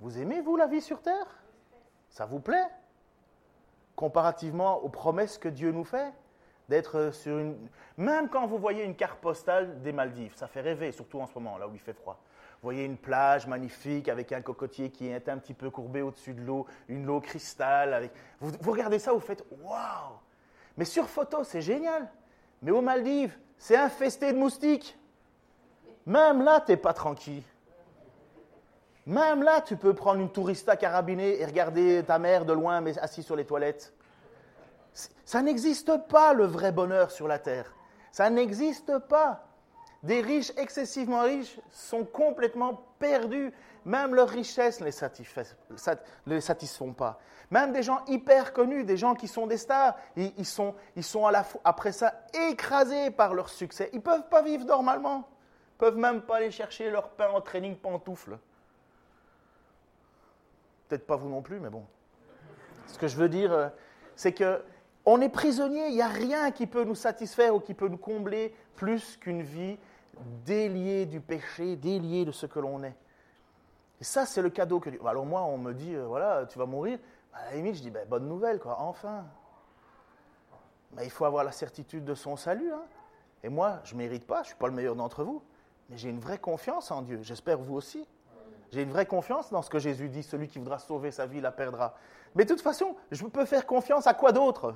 [0.00, 1.26] vous aimez, vous, la vie sur Terre?
[2.08, 2.68] Ça vous plaît?
[3.94, 6.10] Comparativement aux promesses que Dieu nous fait?
[6.68, 7.56] D'être sur une.
[7.96, 11.34] Même quand vous voyez une carte postale des Maldives, ça fait rêver, surtout en ce
[11.34, 12.20] moment, là où il fait froid.
[12.62, 16.34] Vous voyez une plage magnifique avec un cocotier qui est un petit peu courbé au-dessus
[16.34, 17.92] de l'eau, une eau cristal.
[17.92, 18.12] Avec...
[18.40, 20.14] Vous, regardez ça, vous faites waouh
[20.76, 22.10] Mais sur photo, c'est génial.
[22.62, 24.98] Mais aux Maldives, c'est infesté de moustiques.
[26.06, 27.42] Même là, tu n'es pas tranquille.
[29.06, 32.98] Même là, tu peux prendre une tourista carabinée et regarder ta mère de loin, mais
[32.98, 33.94] assis sur les toilettes.
[35.24, 37.74] Ça n'existe pas le vrai bonheur sur la terre.
[38.12, 39.46] Ça n'existe pas.
[40.02, 43.52] Des riches excessivement riches sont complètement perdus.
[43.84, 47.18] Même leur richesse ne les, satisfont pas.
[47.50, 51.26] Même des gens hyper connus, des gens qui sont des stars, ils, sont, ils sont
[51.26, 52.14] à la, après ça
[52.48, 53.90] écrasés par leur succès.
[53.92, 55.28] Ils ne peuvent pas vivre normalement.
[55.74, 58.38] Ils peuvent même pas aller chercher leur pain en training pantoufle.
[60.88, 61.84] Peut-être pas vous non plus, mais bon.
[62.86, 63.68] Ce que je veux dire, euh,
[64.14, 64.62] c'est que
[65.06, 67.96] on est prisonnier, il n'y a rien qui peut nous satisfaire ou qui peut nous
[67.96, 69.78] combler plus qu'une vie
[70.44, 72.96] déliée du péché, déliée de ce que l'on est.
[74.00, 75.00] Et ça, c'est le cadeau que Dieu.
[75.06, 76.98] Alors moi, on me dit, euh, voilà, tu vas mourir.
[77.32, 79.24] À la limite, je dis, ben, bonne nouvelle, quoi, enfin.
[80.92, 82.72] Mais il faut avoir la certitude de son salut.
[82.72, 82.82] Hein.
[83.44, 85.42] Et moi, je ne mérite pas, je ne suis pas le meilleur d'entre vous,
[85.88, 87.20] mais j'ai une vraie confiance en Dieu.
[87.22, 88.06] J'espère vous aussi.
[88.72, 91.40] J'ai une vraie confiance dans ce que Jésus dit, celui qui voudra sauver sa vie
[91.40, 91.94] la perdra.
[92.34, 94.74] Mais de toute façon, je peux faire confiance à quoi d'autre?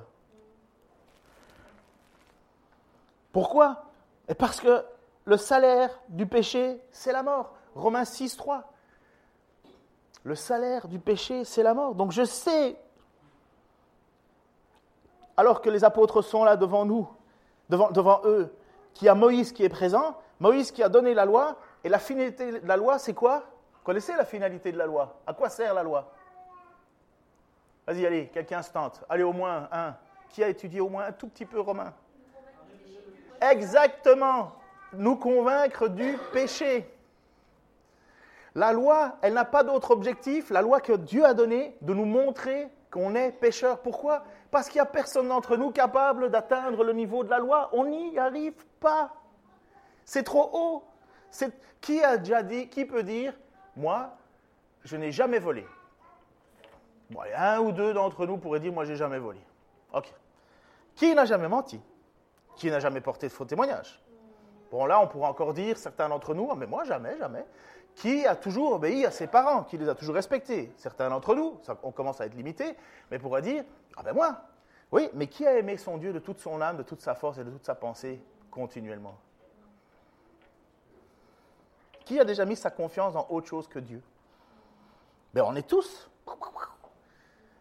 [3.31, 3.83] Pourquoi?
[4.37, 4.85] Parce que
[5.25, 7.53] le salaire du péché, c'est la mort.
[7.75, 8.71] Romains 6, 3.
[10.23, 11.95] Le salaire du péché, c'est la mort.
[11.95, 12.77] Donc je sais,
[15.37, 17.09] alors que les apôtres sont là devant nous,
[17.69, 18.53] devant, devant eux,
[18.93, 21.99] qu'il y a Moïse qui est présent, Moïse qui a donné la loi, et la
[21.99, 23.43] finalité de la loi, c'est quoi?
[23.83, 25.19] Connaissez la finalité de la loi?
[25.25, 26.11] À quoi sert la loi?
[27.87, 29.03] Vas-y, allez, quelqu'un se tente.
[29.09, 29.95] Allez, au moins un.
[30.29, 31.93] Qui a étudié au moins un tout petit peu Romain?
[33.41, 34.53] Exactement.
[34.93, 36.87] Nous convaincre du péché.
[38.55, 42.05] La loi, elle n'a pas d'autre objectif, la loi que Dieu a donnée, de nous
[42.05, 43.79] montrer qu'on est pécheur.
[43.79, 44.23] Pourquoi?
[44.51, 47.69] Parce qu'il n'y a personne d'entre nous capable d'atteindre le niveau de la loi.
[47.71, 49.13] On n'y arrive pas.
[50.03, 50.83] C'est trop haut.
[51.79, 53.33] Qui a déjà dit, qui peut dire,
[53.77, 54.17] moi,
[54.83, 55.65] je n'ai jamais volé?
[57.37, 59.39] Un ou deux d'entre nous pourraient dire, moi, j'ai jamais volé.
[59.93, 60.13] Ok.
[60.95, 61.79] Qui n'a jamais menti?
[62.55, 64.01] Qui n'a jamais porté de faux témoignage
[64.71, 67.45] Bon, là, on pourra encore dire, certains d'entre nous, mais moi, jamais, jamais.
[67.95, 71.59] Qui a toujours obéi à ses parents, qui les a toujours respectés Certains d'entre nous,
[71.83, 72.75] on commence à être limité,
[73.09, 73.65] mais pourra dire,
[73.97, 74.41] ah ben moi,
[74.91, 77.37] oui, mais qui a aimé son Dieu de toute son âme, de toute sa force
[77.37, 79.17] et de toute sa pensée continuellement?
[82.05, 84.01] Qui a déjà mis sa confiance dans autre chose que Dieu?
[85.33, 86.09] Ben on est tous.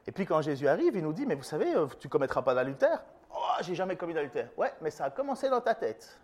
[0.07, 2.55] Et puis quand Jésus arrive, il nous dit, mais vous savez, euh, tu commettras pas
[2.55, 3.05] d'adultère.
[3.50, 4.48] Oh, j'ai jamais commis d'adultère.
[4.56, 6.18] Ouais, mais ça a commencé dans ta tête.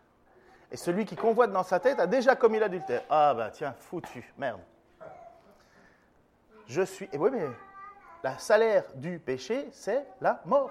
[0.71, 3.03] Et celui qui convoite dans sa tête a déjà commis l'adultère.
[3.11, 4.61] Ah ben tiens, foutu, merde.
[6.67, 7.09] Je suis...
[7.13, 7.47] Et oui, mais
[8.25, 10.71] le salaire du péché, c'est la mort.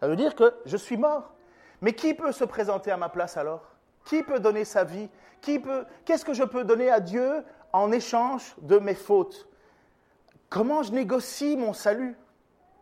[0.00, 1.32] Ça veut dire que je suis mort.
[1.80, 3.62] Mais qui peut se présenter à ma place alors?
[4.04, 5.08] Qui peut donner sa vie?
[5.40, 9.48] Qui peut Qu'est-ce que je peux donner à Dieu en échange de mes fautes?
[10.48, 12.16] Comment je négocie mon salut?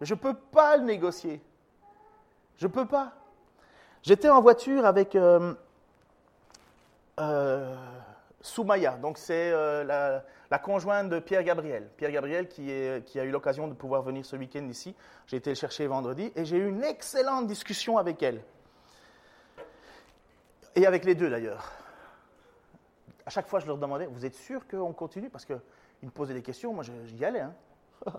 [0.00, 1.42] Je ne peux pas le négocier.
[2.58, 3.12] Je ne peux pas.
[4.02, 5.54] J'étais en voiture avec euh,
[7.20, 7.74] euh,
[8.40, 11.90] Soumaya, donc c'est euh, la, conjointe de Pierre Gabriel.
[11.96, 14.94] Pierre Gabriel qui a eu l'occasion de pouvoir venir ce week-end ici.
[15.26, 18.42] J'ai été le chercher vendredi et j'ai eu une excellente discussion avec elle.
[20.76, 21.72] Et avec les deux d'ailleurs.
[23.24, 25.30] À chaque fois, je leur demandais Vous êtes sûr qu'on continue?
[25.30, 25.58] Parce qu'ils
[26.02, 27.40] me posaient des questions, moi j'y allais.
[27.40, 27.54] Hein.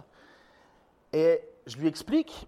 [1.13, 2.47] et je lui explique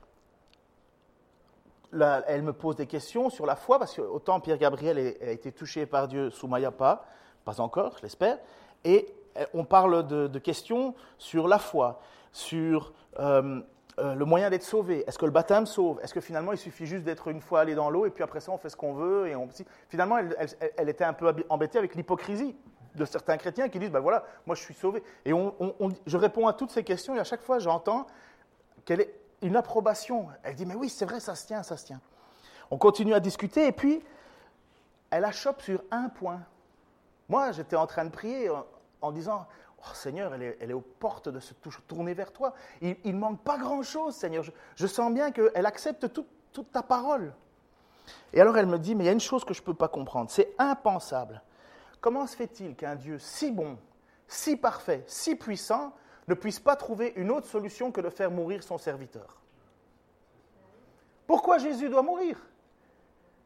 [1.92, 5.52] elle me pose des questions sur la foi, parce que autant Pierre Gabriel a, été
[5.52, 7.06] touché par Dieu, Soumaya pas,
[7.46, 8.38] pas encore, je l'espère,
[8.84, 13.62] et euh, on parle de, questions sur la foi, sur euh,
[14.00, 15.04] euh, le moyen d'être sauvé.
[15.08, 16.00] Est-ce que le baptême sauve?
[16.02, 18.40] Est-ce que finalement il suffit juste d'être une fois allé dans l'eau et puis après
[18.40, 19.36] ça on fait ce qu'on veut et.
[19.90, 22.56] Finalement, elle, était un peu embêtée avec l'hypocrisie
[22.96, 25.04] de certains chrétiens qui disent ben voilà, moi je suis sauvé.
[25.26, 25.32] Et
[26.06, 28.08] je réponds à toutes ces questions et à chaque fois j'entends
[28.86, 30.28] qu'elle est une approbation.
[30.44, 32.02] Elle dit, mais oui, c'est vrai, ça se tient, ça se tient.
[32.72, 34.04] On continue à discuter et puis
[35.10, 36.42] elle achoppe sur un point.
[37.28, 38.50] Moi, j'étais en train de prier
[39.02, 39.48] en, disant,
[39.80, 41.54] oh Seigneur, elle est, aux portes de se
[41.88, 42.54] tourner vers toi.
[42.82, 44.44] Il ne manque pas grand-chose, Seigneur.
[44.76, 47.34] Je, sens bien qu'elle accepte toute ta parole.
[48.34, 49.74] Et alors elle me dit, mais il y a une chose que je ne peux
[49.74, 51.42] pas comprendre, c'est impensable.
[52.02, 53.78] Comment se fait-il qu'un Dieu si bon,
[54.28, 55.94] si parfait, si puissant,
[56.30, 59.42] ne puisse pas trouver une autre solution que de faire mourir son serviteur.
[61.28, 62.38] Pourquoi Jésus doit mourir?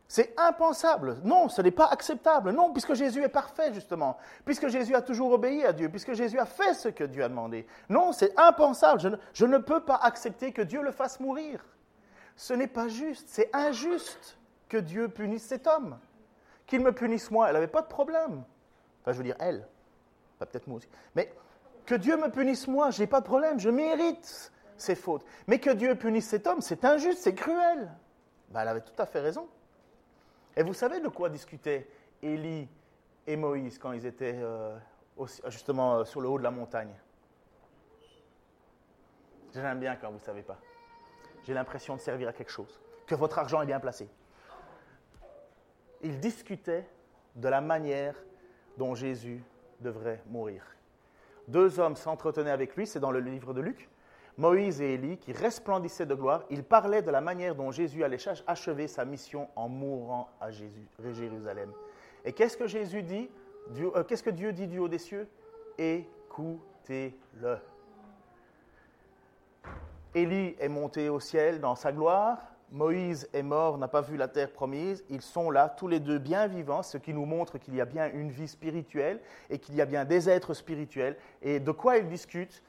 [0.07, 1.17] C'est impensable.
[1.23, 2.51] Non, ce n'est pas acceptable.
[2.51, 4.17] Non, puisque Jésus est parfait, justement.
[4.45, 5.89] Puisque Jésus a toujours obéi à Dieu.
[5.89, 7.65] Puisque Jésus a fait ce que Dieu a demandé.
[7.89, 9.17] Non, c'est impensable.
[9.33, 11.65] Je ne, peux pas accepter que Dieu le fasse mourir.
[12.35, 13.27] Ce n'est pas juste.
[13.29, 14.37] C'est injuste
[14.69, 15.97] que Dieu punisse cet homme.
[16.67, 18.43] Qu'il me punisse moi, elle n'avait pas de problème.
[19.01, 19.67] Enfin, je veux dire, elle.
[20.37, 20.89] peut-être moi aussi.
[21.15, 21.33] Mais
[21.85, 25.25] que Dieu me punisse moi, je n'ai pas de problème, je mérite ses fautes.
[25.47, 27.91] Mais que Dieu punisse cet homme, c'est injuste, c'est cruel.
[28.49, 29.47] Ben, elle avait tout à fait raison.
[30.55, 31.87] Et vous savez de quoi discutaient
[32.21, 32.69] Élie
[33.25, 34.77] et Moïse quand ils étaient euh,
[35.47, 36.93] justement euh, sur le haut de la montagne?
[39.53, 40.57] J'aime bien quand vous ne savez pas.
[41.43, 44.09] J'ai l'impression de servir à quelque chose, que votre argent est bien placé.
[46.01, 46.87] Ils discutaient
[47.35, 48.15] de la manière
[48.77, 49.43] dont Jésus
[49.79, 50.63] devrait mourir.
[51.47, 53.89] Deux hommes s'entretenaient avec lui, c'est dans le livre de Luc.
[54.37, 58.17] Moïse et Élie, qui resplendissaient de gloire, ils parlaient de la manière dont Jésus allait
[58.47, 61.71] achever sa mission en mourant à Jérusalem.
[62.25, 63.29] Et qu'est-ce que Jésus dit
[63.79, 65.27] euh, Qu'est-ce que Dieu dit du haut des cieux?
[65.77, 67.57] Écoutez-le.
[70.15, 72.39] Élie est monté au ciel dans sa gloire,
[72.73, 76.17] Moïse est mort, n'a pas vu la terre promise, ils sont là, tous les deux
[76.17, 79.75] bien vivants, ce qui nous montre qu'il y a bien une vie spirituelle et qu'il
[79.75, 81.15] y a bien des êtres spirituels.
[81.43, 82.63] Et de quoi ils discutent?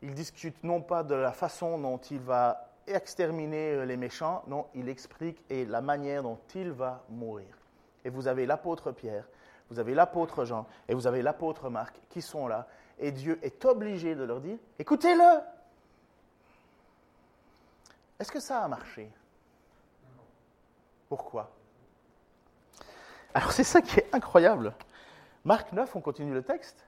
[0.00, 4.66] Ils discutent non pas de la façon dont il va exterminer euh, les méchants, non,
[4.76, 7.58] il explique et la manière dont il va mourir.
[8.04, 9.28] Et vous avez l'apôtre Pierre,
[9.70, 12.68] vous avez l'apôtre Jean et vous avez l'apôtre Marc qui sont là.
[13.00, 15.40] Et Dieu est obligé de leur dire, écoutez-le.
[18.20, 19.10] Est-ce que ça a marché?
[21.08, 21.50] Pourquoi
[23.34, 24.74] Alors c'est ça qui est incroyable.
[25.44, 26.86] Marc 9, on continue le texte.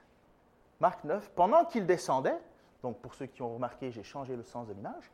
[0.79, 2.37] Marc 9, pendant qu'il descendait,
[2.83, 5.11] donc pour ceux qui ont remarqué, j'ai changé le sens de l'image.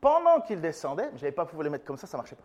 [0.00, 2.44] Pendant qu'il descendait, je n'avais pas pu les mettre comme ça, ça ne marchait pas.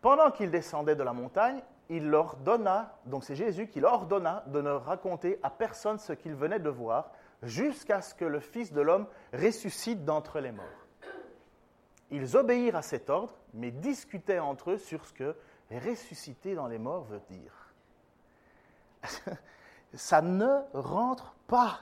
[0.00, 4.44] Pendant qu'il descendait de la montagne, il leur donna, donc c'est Jésus qui leur ordonna
[4.46, 7.10] de ne raconter à personne ce qu'il venait de voir,
[7.42, 10.66] jusqu'à ce que le Fils de l'homme ressuscite d'entre les morts.
[12.10, 15.36] Ils obéirent à cet ordre, mais discutaient entre eux sur ce que
[15.70, 17.72] ressusciter dans les morts veut dire.
[19.94, 21.80] Ça ne rentre pas.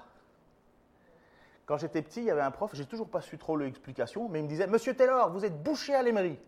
[1.67, 4.41] Quand j'étais petit, il y avait un prof, j'ai toujours pas su trop l'explication, mais
[4.41, 6.39] il me disait Monsieur Taylor, vous êtes bouché à l'émery.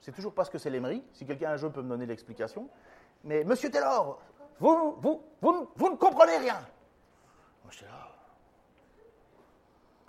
[0.00, 1.04] Je sais toujours pas ce que c'est l'émery.
[1.12, 2.68] Si quelqu'un un jeu peut me donner l'explication.
[3.24, 4.18] Mais Monsieur Taylor,
[4.58, 6.58] vous, vous, ne comprenez rien.
[7.64, 7.86] Moi, j'étais.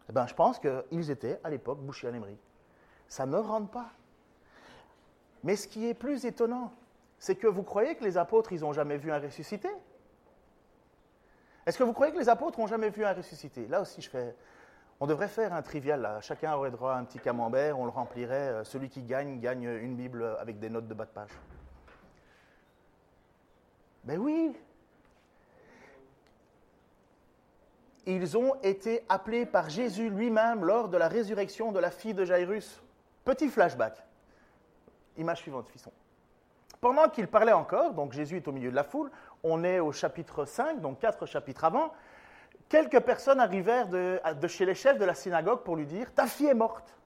[0.10, 2.38] Eh ben, je pense qu'ils étaient à l'époque bouchés à l'émery.
[3.08, 3.92] Ça ne rentre pas.
[5.44, 6.72] Mais ce qui est plus étonnant,
[7.18, 9.70] c'est que vous croyez que les apôtres, ils n'ont jamais vu un ressuscité?
[11.66, 13.68] Est-ce que vous croyez que les apôtres n'ont jamais vu un ressuscité?
[13.68, 14.36] Là aussi, je fais.
[15.00, 16.22] On devrait faire un trivial, là.
[16.22, 18.50] Chacun aurait droit à un petit camembert, on le remplirait.
[18.50, 21.32] Euh, celui qui gagne, gagne une Bible avec des notes de bas de page.
[24.04, 24.56] Ben oui
[28.08, 32.26] Ils ont été appelés par Jésus lui-même lors de la résurrection de la fille de
[32.26, 32.82] Jairus.
[33.24, 34.04] Petit flashback.
[35.18, 35.92] Image suivante, Fisson.
[36.80, 39.12] Pendant qu'il parlait encore, donc Jésus est au milieu de la foule,
[39.44, 41.92] on est au chapitre 5, donc quatre chapitres avant,
[42.70, 46.48] quelques personnes arrivèrent de, chez les chefs de la synagogue pour lui dire Ta fille
[46.48, 46.98] est morte.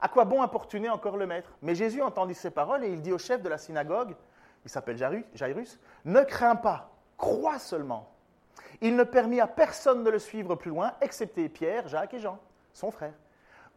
[0.00, 1.50] À quoi bon importuner encore le maître?
[1.60, 4.14] Mais Jésus entendit ces paroles et il dit au chef de la synagogue
[4.64, 4.96] Il s'appelle
[5.34, 8.10] Jairus Ne crains pas, crois seulement.
[8.80, 12.38] Il ne permit à personne de le suivre plus loin, excepté Pierre, Jacques et Jean,
[12.72, 13.14] son frère.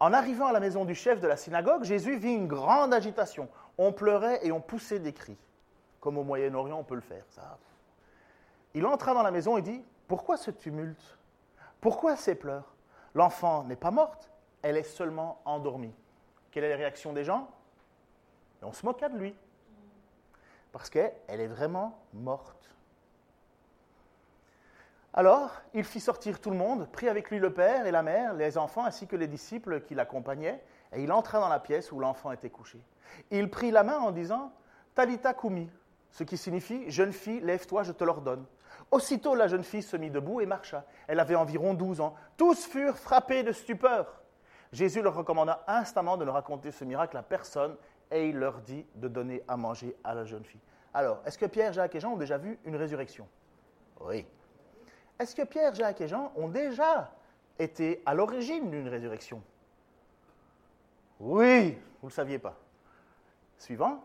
[0.02, 3.48] En arrivant à la maison du chef de la synagogue, Jésus vit une grande agitation.
[3.78, 5.38] On pleurait et on poussait des cris,
[6.00, 7.24] comme au Moyen-Orient on peut le faire.
[8.74, 11.20] Il entra dans la maison et dit Pourquoi ce tumulte?
[11.82, 12.74] Pourquoi ces pleurs?
[13.14, 14.32] L'enfant n'est pas morte,
[14.64, 15.94] elle est seulement endormie.
[16.50, 17.48] Quelle est la réaction des gens?
[18.64, 19.36] On se moqua de lui,
[20.72, 22.74] parce qu'elle est vraiment morte.
[25.14, 28.34] Alors, il fit sortir tout le monde, prit avec lui le père et la mère,
[28.34, 32.00] les enfants ainsi que les disciples qui l'accompagnaient, et il entra dans la pièce où
[32.00, 32.80] l'enfant était couché.
[33.30, 34.54] Il prit la main en disant
[34.96, 35.70] Talita kumi,
[36.12, 38.46] ce qui signifie Jeune fille, lève-toi, je te l'ordonne.
[38.90, 40.86] Aussitôt la jeune fille se mit debout et marcha.
[41.08, 42.16] Elle avait environ douze ans.
[42.38, 44.22] Tous furent frappés de stupeur.
[44.72, 47.76] Jésus leur recommanda instamment de ne raconter ce miracle à personne
[48.10, 50.62] et il leur dit de donner à manger à la jeune fille.
[50.94, 53.28] Alors, est-ce que Pierre, Jacques et Jean ont déjà vu une résurrection?
[54.02, 54.26] Oui.
[55.22, 57.12] Est-ce que Pierre, Jacques et Jean ont déjà
[57.60, 59.40] été à l'origine d'une résurrection?
[61.20, 62.56] Oui, vous ne le saviez pas.
[63.60, 64.04] Suivant.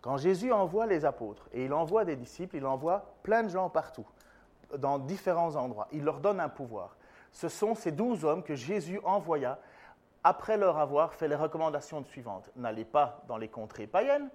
[0.00, 3.70] Quand Jésus envoie les apôtres, et il envoie des disciples, il envoie plein de gens
[3.70, 4.06] partout,
[4.76, 6.96] dans différents endroits, il leur donne un pouvoir.
[7.30, 9.60] Ce sont ces douze hommes que Jésus envoya
[10.24, 12.50] après leur avoir fait les recommandations suivantes.
[12.56, 14.30] N'allez pas dans les contrées païennes,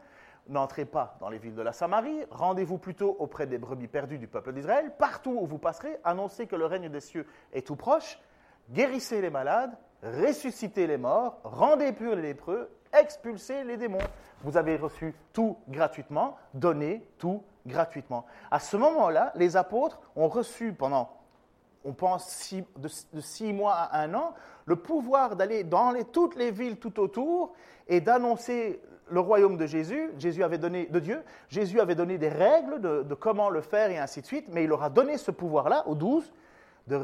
[0.48, 4.28] N'entrez pas dans les villes de la Samarie, rendez-vous plutôt auprès des brebis perdues du
[4.28, 4.92] peuple d'Israël.
[4.98, 8.20] Partout où vous passerez, annoncez que le règne des cieux est tout proche,
[8.70, 13.98] guérissez les malades, ressuscitez les morts, rendez purs les lépreux, expulsez les démons.
[14.44, 18.26] Vous avez reçu tout gratuitement, donnez tout gratuitement.
[18.52, 21.10] À ce moment-là, les apôtres ont reçu pendant,
[21.84, 22.88] on pense, de,
[23.20, 24.34] six mois à un an,
[24.66, 27.54] le pouvoir d'aller dans toutes les villes tout autour
[27.88, 32.30] et d'annoncer le royaume de Jésus, Jésus avait donné, de Dieu, Jésus avait donné des
[32.30, 35.32] règles de, comment le faire et ainsi de suite, mais il leur a donné ce
[35.32, 36.32] pouvoir-là, aux douze,
[36.88, 37.02] de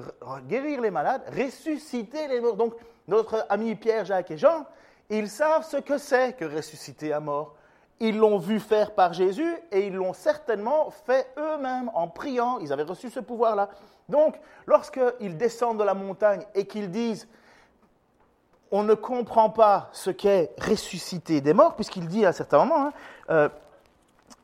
[0.47, 2.55] guérir les malades, ressusciter les morts.
[2.55, 2.73] Donc,
[3.07, 4.65] notre ami Pierre, Jacques et Jean,
[5.09, 7.55] ils savent ce que c'est que ressusciter à mort.
[7.99, 12.57] Ils l'ont vu faire par Jésus et ils l'ont certainement fait eux-mêmes en priant.
[12.59, 13.69] Ils avaient reçu ce pouvoir-là.
[14.09, 17.27] Donc, lorsqu'ils descendent de la montagne et qu'ils disent
[18.71, 22.93] on ne comprend pas ce qu'est ressusciter des morts, puisqu'il dit à un certain hein,
[23.29, 23.49] euh,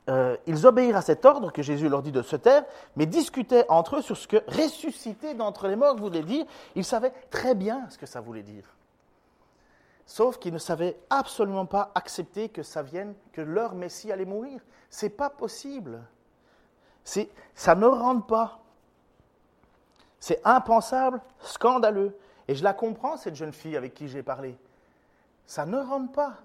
[0.10, 2.63] euh, ils obéirent à cet ordre que Jésus leur dit de se taire,
[2.96, 6.46] mais discutaient entre eux sur ce que ressusciter d'entre les morts voulait dire.
[6.76, 8.63] Ils savaient très bien ce que ça voulait dire.
[10.06, 14.62] Sauf qu'ils ne savaient absolument pas accepter que ça vienne, que leur Messie allait mourir.
[14.90, 16.02] C'est pas possible.
[17.04, 18.60] Ça ne rentre pas.
[20.20, 22.18] C'est impensable, scandaleux.
[22.48, 24.58] Et je la comprends, cette jeune fille avec qui j'ai parlé.
[25.46, 26.38] Ça ne rentre pas.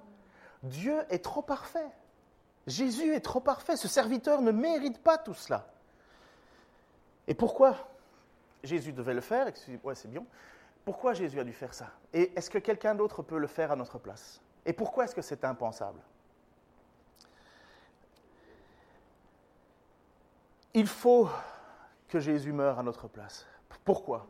[0.62, 1.90] Dieu est trop parfait.
[2.66, 3.76] Jésus est trop parfait.
[3.76, 5.66] Ce serviteur ne mérite pas tout cela.
[7.26, 7.76] Et pourquoi
[8.62, 9.46] Jésus devait le faire
[9.82, 10.24] Ouais, c'est bien.
[10.84, 11.90] Pourquoi Jésus a dû faire ça?
[12.12, 14.40] Et est-ce que quelqu'un d'autre peut le faire à notre place?
[14.66, 16.00] Et pourquoi est-ce que c'est impensable?
[20.74, 21.28] Il faut
[22.08, 23.46] que Jésus meure à notre place.
[23.84, 24.26] Pourquoi?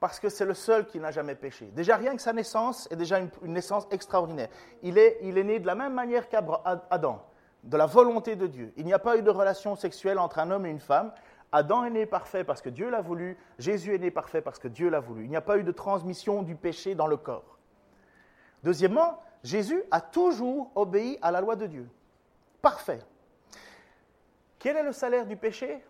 [0.00, 1.66] Parce que c'est le seul qui n'a jamais péché.
[1.74, 4.48] Déjà, rien que sa naissance est déjà une, naissance extraordinaire.
[4.82, 7.22] Il est, il est né de la même manière qu'Adam,
[7.64, 8.72] de la volonté de Dieu.
[8.76, 11.12] Il n'y a pas eu de relation sexuelle entre un homme et une femme.
[11.50, 13.36] Adam est né parfait parce que Dieu l'a voulu.
[13.58, 15.24] Jésus est né parfait parce que Dieu l'a voulu.
[15.24, 17.58] Il n'y a pas eu de transmission du péché dans le corps.
[18.62, 21.88] Deuxièmement, Jésus a toujours obéi à la loi de Dieu.
[22.60, 23.00] Parfait.
[24.58, 25.82] Quel est le salaire du péché?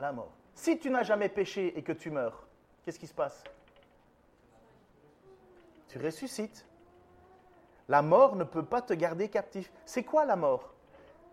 [0.00, 0.32] La mort.
[0.54, 2.46] Si tu n'as jamais péché et que tu meurs,
[2.84, 3.42] qu'est-ce qui se passe?
[5.88, 6.66] Tu ressuscites.
[7.88, 9.70] La mort ne peut pas te garder captif.
[9.84, 10.72] C'est quoi la mort?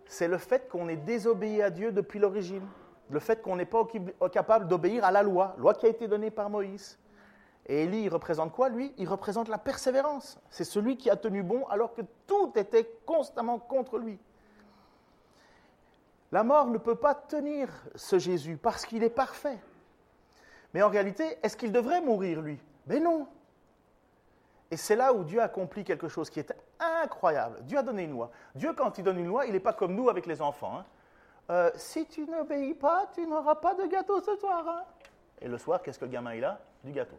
[0.05, 2.67] C'est le fait qu'on ait désobéi à Dieu depuis l'origine.
[3.09, 3.85] Le fait qu'on n'est pas
[4.31, 6.97] capable d'obéir à la loi, loi qui a été donnée par Moïse.
[7.65, 8.93] Et Élie, il représente quoi, lui?
[8.97, 10.39] Il représente la persévérance.
[10.49, 14.19] C'est celui qui a tenu bon alors que tout était constamment contre lui.
[16.31, 19.59] La mort ne peut pas tenir ce Jésus parce qu'il est parfait.
[20.73, 22.59] Mais en réalité, est-ce qu'il devrait mourir, lui?
[22.87, 23.27] Mais non.
[24.69, 27.57] Et c'est là où Dieu accomplit quelque chose qui est incroyable.
[27.63, 28.31] Dieu a donné une loi.
[28.55, 30.77] Dieu, quand il donne une loi, il n'est pas comme nous avec les enfants.
[30.79, 30.85] Hein.
[31.49, 34.65] Euh, si tu n'obéis pas, tu n'auras pas de gâteau ce soir.
[34.67, 34.83] Hein.
[35.41, 36.59] Et le soir, qu'est-ce que le gamin il a?
[36.83, 37.17] Du gâteau.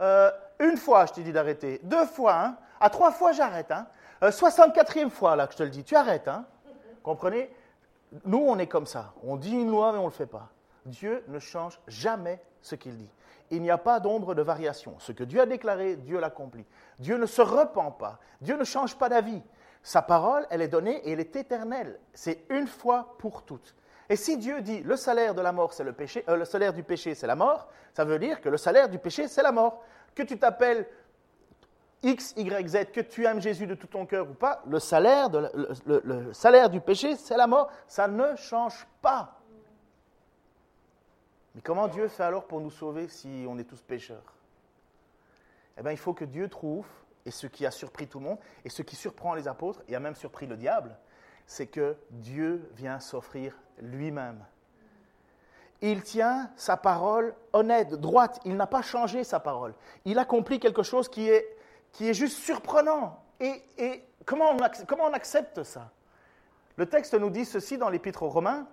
[0.00, 1.80] Euh, une fois, je t'ai dit d'arrêter.
[1.82, 2.56] Deux fois, hein.
[2.80, 3.70] À trois fois, j'arrête.
[3.70, 3.86] Hein.
[4.22, 5.84] 64e euh, fois, là, que je te le dis.
[5.84, 6.28] Tu arrêtes.
[6.28, 6.46] Hein.
[7.02, 7.54] Comprenez?
[8.24, 9.12] Nous, on est comme ça.
[9.22, 10.48] On dit une loi, mais on ne le fait pas.
[10.86, 13.10] Dieu ne change jamais ce qu'il dit.
[13.50, 14.96] Il n'y a pas d'ombre de variation.
[14.98, 16.64] Ce que Dieu a déclaré, Dieu l'accomplit.
[16.98, 18.18] Dieu ne se repent pas.
[18.40, 19.42] Dieu ne change pas d'avis.
[19.82, 22.00] Sa parole, elle est donnée et elle est éternelle.
[22.12, 23.76] C'est une fois pour toutes.
[24.08, 26.72] Et si Dieu dit le salaire de la mort, c'est le péché, euh, le salaire
[26.72, 29.52] du péché, c'est la mort, ça veut dire que le salaire du péché, c'est la
[29.52, 29.82] mort.
[30.14, 30.86] Que tu t'appelles
[32.02, 35.28] X, Y, Z, que tu aimes Jésus de tout ton cœur ou pas, le salaire,
[35.84, 37.68] le salaire du péché, c'est la mort.
[37.88, 39.35] Ça ne change pas.
[41.56, 44.34] Mais comment Dieu fait alors pour nous sauver si on est tous pécheurs?
[45.78, 46.86] Eh bien, il faut que Dieu trouve,
[47.24, 49.96] et ce qui a surpris tout le monde, et ce qui surprend les apôtres, et
[49.96, 50.94] a même surpris le diable,
[51.46, 54.44] c'est que Dieu vient s'offrir lui-même.
[55.80, 58.38] Il tient sa parole honnête, droite.
[58.44, 59.74] Il n'a pas changé sa parole.
[60.04, 61.56] Il accomplit quelque chose qui est,
[61.92, 63.22] qui est juste surprenant.
[63.40, 65.90] Et, et comment, on, comment on accepte ça?
[66.76, 68.66] Le texte nous dit ceci dans l'Épître aux Romains.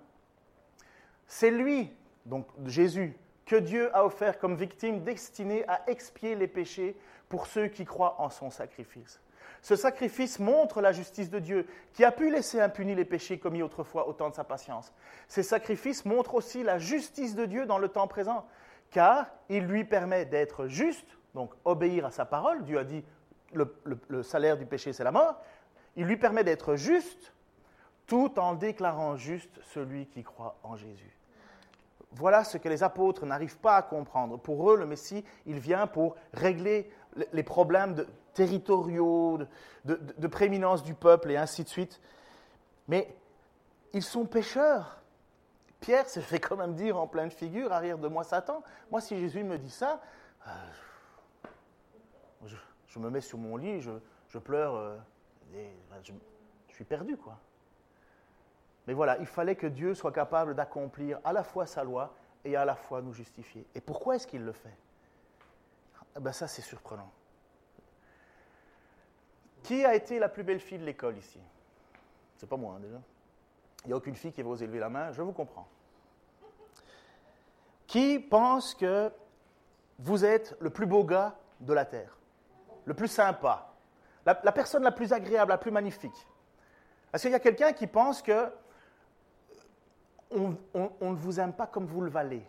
[1.26, 1.90] C'est lui
[2.26, 3.16] donc Jésus,
[3.46, 6.96] que Dieu a offert comme victime destinée à expier les péchés
[7.28, 9.20] pour ceux qui croient en son sacrifice.
[9.60, 13.62] Ce sacrifice montre la justice de Dieu, qui a pu laisser impunis les péchés commis
[13.62, 14.92] autrefois au temps de sa patience.
[15.28, 18.46] Ces sacrifices montrent aussi la justice de Dieu dans le temps présent,
[18.90, 22.62] car il lui permet d'être juste, donc obéir à sa parole.
[22.64, 23.04] Dieu a dit
[23.52, 23.74] le,
[24.08, 25.40] le salaire du péché, c'est la mort.
[25.96, 27.32] Il lui permet d'être juste,
[28.06, 31.16] tout en déclarant juste celui qui croit en Jésus.
[32.14, 34.38] Voilà ce que les apôtres n'arrivent pas à comprendre.
[34.38, 36.90] Pour eux, le Messie, il vient pour régler
[37.32, 39.38] les problèmes territoriaux,
[39.84, 42.00] de, prééminence du peuple et ainsi de suite.
[42.86, 43.16] Mais
[43.92, 45.00] ils sont pécheurs.
[45.80, 48.62] Pierre se fait quand même dire en pleine figure, arrière de moi Satan.
[48.90, 50.00] Moi, si Jésus me dit ça,
[50.46, 50.50] euh,
[52.86, 54.96] je, me mets sur mon lit, je, pleure, euh,
[56.02, 56.12] je,
[56.68, 57.38] je suis perdu, quoi.
[58.86, 62.14] Mais voilà, il fallait que Dieu soit capable d'accomplir à la fois sa loi
[62.44, 63.66] et à la fois nous justifier.
[63.74, 64.76] Et pourquoi est-ce qu'il le fait?
[66.16, 67.10] Eh ben Ça, c'est surprenant.
[69.62, 71.40] Qui a été la plus belle fille de l'école ici?
[72.36, 73.00] C'est pas moi, hein, déjà.
[73.84, 75.66] Il n'y a aucune fille qui va oser lever la main, je vous comprends.
[77.86, 79.10] Qui pense que
[79.98, 82.18] vous êtes le plus beau gars de la Terre?
[82.84, 83.72] Le plus sympa?
[84.26, 86.26] La, la personne la plus agréable, la plus magnifique?
[87.12, 88.50] Est-ce qu'il y a quelqu'un qui pense que
[90.34, 92.42] on, ne vous aime pas comme vous le valez.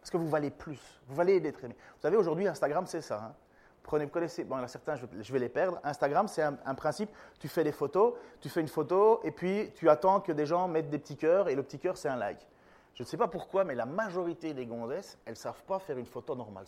[0.00, 1.00] Parce que vous valez plus.
[1.08, 1.74] Vous valez d'être aimé.
[1.96, 3.22] Vous savez, aujourd'hui, Instagram, c'est ça.
[3.24, 3.34] Hein.
[3.82, 5.78] Prenez, vous connaissez, bon, il y en a certains, je, vais les perdre.
[5.84, 9.90] Instagram, c'est un, principe, tu fais des photos, tu fais une photo, et puis tu
[9.90, 12.48] attends que des gens mettent des petits cœurs, et le petit cœur, c'est un like.
[12.94, 15.98] Je ne sais pas pourquoi, mais la majorité des gonzesses, elles ne savent pas faire
[15.98, 16.64] une photo normale.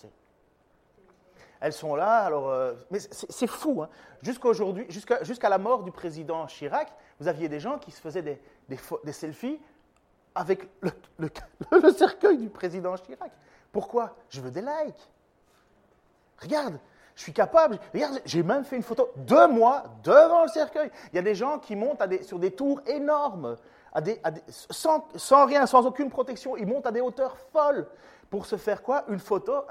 [1.59, 2.51] Elles sont là, alors.
[2.51, 3.89] Euh, mais c'est fou, hein.
[4.21, 9.59] Jusqu'à la mort du président Chirac, vous aviez des gens qui se faisaient des selfies
[10.37, 10.69] avec
[11.19, 13.33] le, cercueil du président Chirac.
[13.73, 14.15] Pourquoi?
[14.29, 15.11] Je veux des likes.
[16.41, 16.79] Regarde,
[17.15, 17.79] je suis capable.
[17.93, 20.91] Regarde, j'ai même fait une photo de moi devant le cercueil.
[21.13, 23.57] Il y a des gens qui montent sur des tours énormes,
[24.49, 26.57] sans, sans, rien, sans aucune protection.
[26.57, 27.87] Ils montent à des hauteurs folles.
[28.31, 29.05] Pour se faire quoi?
[29.09, 29.65] Une photo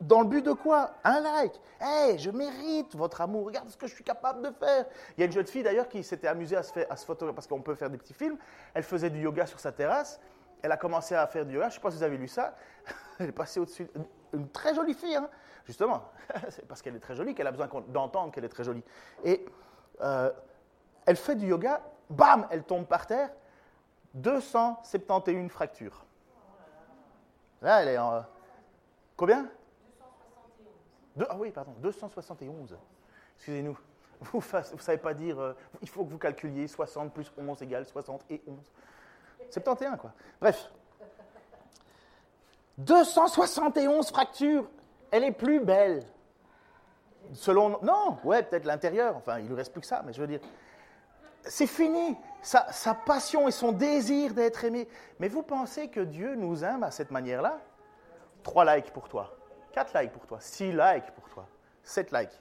[0.00, 0.94] Dans le but de quoi?
[1.04, 1.60] Un like.
[1.80, 3.46] Hé, je mérite votre amour.
[3.46, 4.86] Regarde ce que je suis capable de faire.
[5.16, 7.04] Il y a une jeune fille d'ailleurs qui s'était amusée à se, faire, à se
[7.04, 8.36] photographier parce qu'on peut faire des petits films.
[8.74, 10.20] Elle faisait du yoga sur sa terrasse.
[10.62, 11.68] Elle a commencé à faire du yoga.
[11.68, 12.54] Je ne sais pas si vous avez lu ça.
[13.18, 13.88] Elle est passée au-dessus.
[14.32, 15.28] Une, très jolie fille, hein
[15.64, 16.02] justement.
[16.48, 18.82] C'est parce qu'elle est très jolie qu'elle a besoin d'entendre qu'elle est très jolie.
[19.24, 19.44] Et
[20.00, 20.30] euh,
[21.06, 21.82] elle fait du yoga.
[22.10, 23.30] Bam Elle tombe par terre.
[24.14, 26.04] 271 fractures.
[27.62, 28.24] Là, elle est en.
[29.16, 29.48] Combien?
[31.16, 31.26] 271.
[31.30, 32.76] ah oui, pardon, 271.
[33.36, 33.78] Excusez-nous.
[34.20, 35.38] Vous ne savez pas dire.
[35.40, 38.56] Euh, il faut que vous calculiez 60 plus 11 égale 60 et 11.
[39.50, 40.12] 71, quoi.
[40.40, 40.70] Bref.
[42.78, 44.68] 271 fractures.
[45.10, 46.04] Elle est plus belle.
[47.32, 47.78] selon.
[47.82, 49.16] Non, ouais, peut-être l'intérieur.
[49.16, 50.40] Enfin, il ne lui reste plus que ça, mais je veux dire.
[51.42, 52.16] C'est fini.
[52.42, 54.88] Sa, sa passion et son désir d'être aimé.
[55.20, 57.58] Mais vous pensez que Dieu nous aime à cette manière-là?
[58.42, 59.36] Trois likes pour toi.
[59.72, 60.38] Quatre likes pour toi.
[60.40, 61.46] Six likes pour toi.
[61.82, 62.40] Sept likes.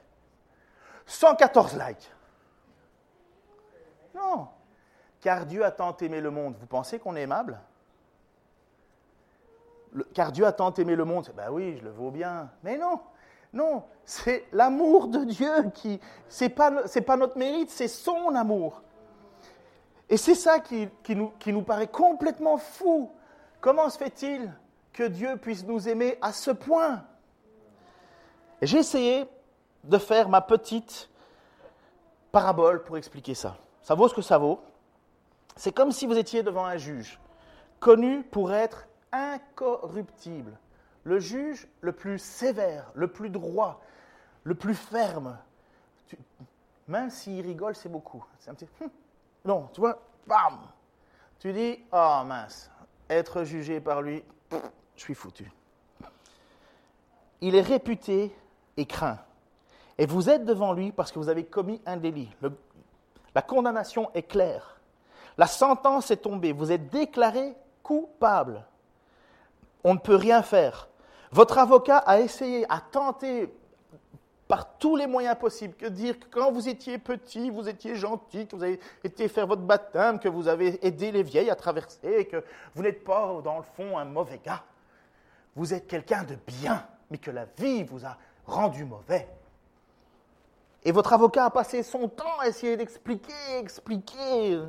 [1.05, 2.11] 114 likes.
[4.15, 4.47] Non.
[5.19, 6.55] Car Dieu a tant aimé le monde.
[6.59, 7.59] Vous pensez qu'on est aimable?
[10.13, 11.29] Car Dieu a tant aimé le monde.
[11.35, 12.49] Ben oui, je le vaux bien.
[12.63, 12.99] Mais non.
[13.53, 15.99] Non, c'est l'amour de Dieu qui.
[16.29, 16.71] Ce n'est pas,
[17.05, 18.81] pas notre mérite, c'est son amour.
[20.11, 23.09] Et c'est ça qui, nous, qui nous paraît complètement fou.
[23.61, 24.51] Comment se fait-il
[24.91, 27.05] que Dieu puisse nous aimer à ce point?
[28.61, 29.25] J'ai essayé
[29.85, 31.09] de faire ma petite
[32.33, 33.57] parabole pour expliquer ça.
[33.83, 34.61] Ça vaut ce que ça vaut.
[35.55, 37.17] C'est comme si vous étiez devant un juge,
[37.79, 40.57] connu pour être incorruptible,
[41.05, 43.79] le juge le plus sévère, le plus droit,
[44.43, 45.37] le plus ferme.
[46.89, 48.25] même s'il rigole, c'est beaucoup.
[48.39, 48.67] C'est un petit.
[48.81, 48.89] Hum.
[49.43, 50.59] Non, tu vois, bam
[51.39, 52.69] Tu dis, oh mince,
[53.09, 54.23] être jugé par lui,
[54.95, 55.51] je suis foutu.
[57.41, 58.35] Il est réputé
[58.77, 59.19] et craint.
[59.97, 62.29] Et vous êtes devant lui parce que vous avez commis un délit.
[63.33, 64.79] la condamnation est claire.
[65.37, 66.51] La sentence est tombée.
[66.51, 68.65] Vous êtes déclaré coupable.
[69.83, 70.87] On ne peut rien faire.
[71.31, 73.53] Votre avocat a essayé, a tenté
[74.51, 78.47] par tous les moyens possibles que dire que quand vous étiez petit, vous étiez gentil,
[78.47, 82.25] que vous avez été faire votre baptême, que vous avez aidé les vieilles à traverser,
[82.25, 82.43] que
[82.75, 84.61] vous n'êtes pas, dans le fond, un mauvais gars.
[85.55, 89.29] Vous êtes quelqu'un de bien, mais que la vie vous a rendu mauvais.
[90.83, 94.59] Et votre avocat a passé son temps à essayer d'expliquer, expliquer.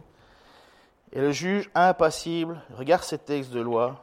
[1.10, 4.00] Et le juge, impassible, regarde ces textes de loi,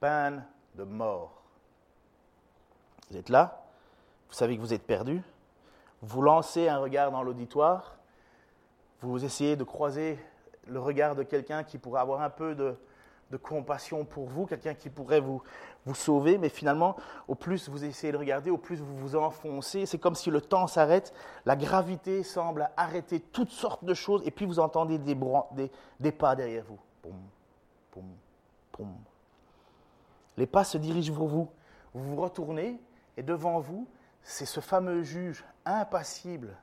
[0.00, 1.32] peine de mort.
[3.10, 3.65] Vous êtes là,
[4.36, 5.22] savez que vous êtes perdu,
[6.02, 7.96] vous lancez un regard dans l'auditoire,
[9.00, 10.18] vous essayez de croiser
[10.66, 12.76] le regard de quelqu'un qui pourrait avoir un peu de,
[13.42, 15.42] compassion pour vous, quelqu'un qui pourrait vous,
[15.86, 16.96] vous sauver, mais finalement,
[17.28, 19.86] au plus vous essayez de regarder, au plus vous vous enfoncez.
[19.86, 21.14] C'est comme si le temps s'arrête,
[21.46, 26.64] la gravité semble arrêter toutes sortes de choses, et puis vous entendez des, pas derrière
[26.64, 28.02] vous.
[30.36, 31.48] Les pas se dirigent vers vous.
[31.94, 32.78] Vous vous retournez,
[33.16, 33.88] et devant vous,
[34.26, 36.56] c'est ce fameux juge impassible,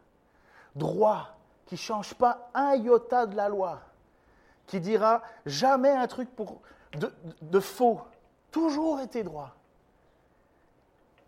[0.76, 3.82] droit, qui ne change pas un iota de la loi
[4.68, 6.62] qui dira jamais un truc pour,
[7.42, 8.02] de, faux,
[8.52, 9.56] toujours été droit.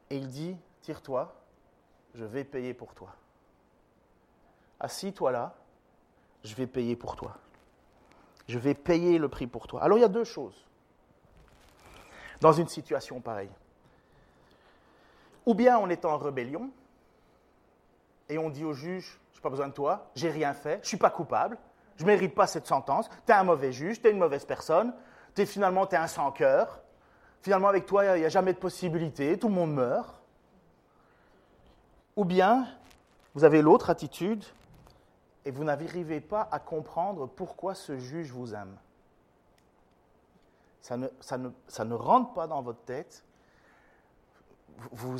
[0.09, 1.33] Et il dit, tire-toi,
[2.13, 3.15] je vais payer pour toi.
[4.81, 5.55] Assis-toi là,
[6.43, 7.37] je vais payer pour toi.
[8.49, 9.81] Je vais payer le prix pour toi.
[9.81, 10.65] Alors il y a deux choses
[12.41, 13.49] dans une situation pareille.
[15.45, 16.69] Ou bien on est en rébellion
[18.29, 20.79] et on dit au juge, je n'ai pas besoin de toi, j'ai rien fait, je
[20.79, 21.57] ne suis pas coupable,
[21.97, 24.45] je ne mérite pas cette sentence, tu es un mauvais juge, tu es une mauvaise
[24.45, 24.93] personne,
[25.45, 26.81] finalement tu es un sans-cœur,
[27.41, 30.21] finalement avec toi il n'y a, jamais de possibilité, tout le monde meurt.
[32.15, 32.67] Ou bien
[33.33, 34.43] vous avez l'autre attitude
[35.43, 38.77] et vous n'arrivez pas à comprendre pourquoi ce juge vous aime.
[40.81, 43.23] Ça ne rentre pas dans votre tête.
[44.91, 45.17] Vous,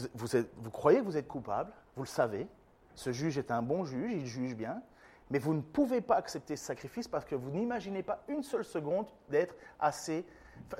[0.71, 2.47] croyez que vous êtes coupable, vous le savez.
[2.93, 4.81] Ce juge est un bon juge, il juge bien,
[5.29, 8.65] mais vous ne pouvez pas accepter ce sacrifice parce que vous n'imaginez pas une seule
[8.65, 10.25] seconde d'être assez,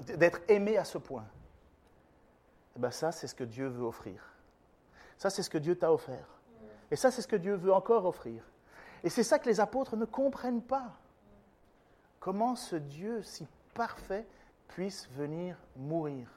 [0.02, 1.24] d'être aimé à ce point.
[1.24, 4.22] Et eh bien ça, c'est ce que Dieu veut offrir.
[5.18, 6.28] Ça, c'est ce que Dieu t'a offert.
[6.92, 8.44] Et ça, c'est ce que Dieu veut encore offrir.
[9.04, 10.98] Et c'est ça que les apôtres ne comprennent pas.
[12.20, 14.26] Comment ce Dieu si parfait
[14.68, 16.28] puisse venir mourir?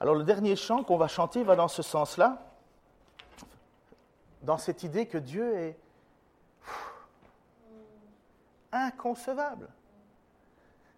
[0.00, 2.46] Alors le dernier chant qu'on va chanter va dans ce sens-là
[4.46, 5.76] dans cette idée que Dieu est
[8.72, 9.68] inconcevable.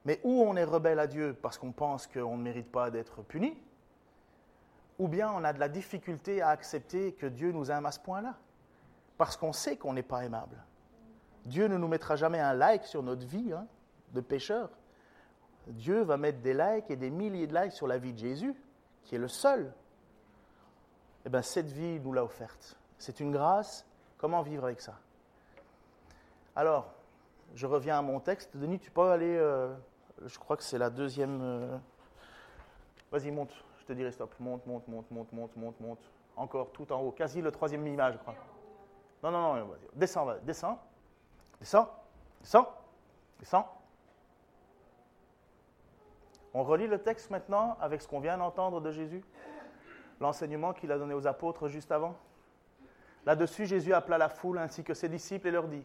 [0.05, 3.23] Mais ou on est rebelle à Dieu parce qu'on pense qu'on ne mérite pas d'être
[3.23, 3.57] puni,
[4.99, 8.01] ou bien on a de la difficulté à accepter que Dieu nous aime à ce
[8.01, 8.37] point-là,
[9.17, 10.57] parce qu'on sait qu'on n'est pas aimable.
[11.47, 13.67] Dieu ne nous mettra jamais un like sur notre vie hein,
[14.13, 14.71] de pécheur.
[15.67, 18.55] Dieu va mettre des likes et des milliers de likes sur la vie de Jésus,
[19.09, 19.73] qui est le seul.
[21.25, 22.77] Eh bien, cette vie nous l'a offerte.
[22.99, 23.87] C'est une grâce.
[24.19, 24.99] Comment vivre avec ça?
[26.55, 26.93] Alors,
[27.55, 28.55] je reviens à mon texte.
[28.55, 29.75] Denis, tu peux aller, euh,
[30.27, 31.41] je crois que c'est la deuxième...
[31.41, 31.79] Euh,
[33.11, 33.51] vas-y, monte,
[33.81, 34.35] je te dirai stop.
[34.41, 36.11] Monte, monte, monte, monte, monte, monte, monte.
[36.37, 38.35] Encore tout en haut, quasi le troisième image, je crois.
[39.23, 39.71] Non, non, non.
[39.95, 40.79] Descends, descends.
[41.59, 41.89] Descends,
[42.43, 42.69] descends,
[43.41, 43.78] descends.
[46.55, 49.23] On relit le texte maintenant avec ce qu'on vient d'entendre de Jésus.
[50.21, 52.17] l'enseignement qu'il a donné aux apôtres juste avant
[53.27, 55.85] Là-dessus, Jésus appela la foule ainsi que ses disciples et leur dit,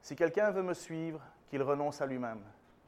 [0.00, 2.42] Si quelqu'un veut me suivre, qu'il renonce à lui-même,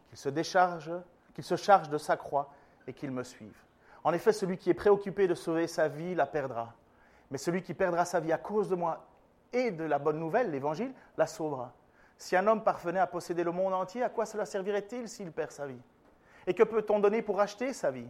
[0.08, 0.90] qu'il se décharge,
[1.34, 2.50] qu'il se charge de sa croix
[2.86, 3.56] et qu'il me suive.
[4.02, 6.74] En effet, celui qui est préoccupé de sauver sa vie la perdra.
[7.30, 9.06] Mais celui qui perdra sa vie à cause de moi
[9.52, 11.72] et de la bonne nouvelle, l'Évangile, la sauvera.
[12.18, 15.50] Si un homme parvenait à posséder le monde entier, à quoi cela servirait-il s'il perd
[15.50, 15.80] sa vie?
[16.46, 18.08] Et que peut-on donner pour acheter sa vie?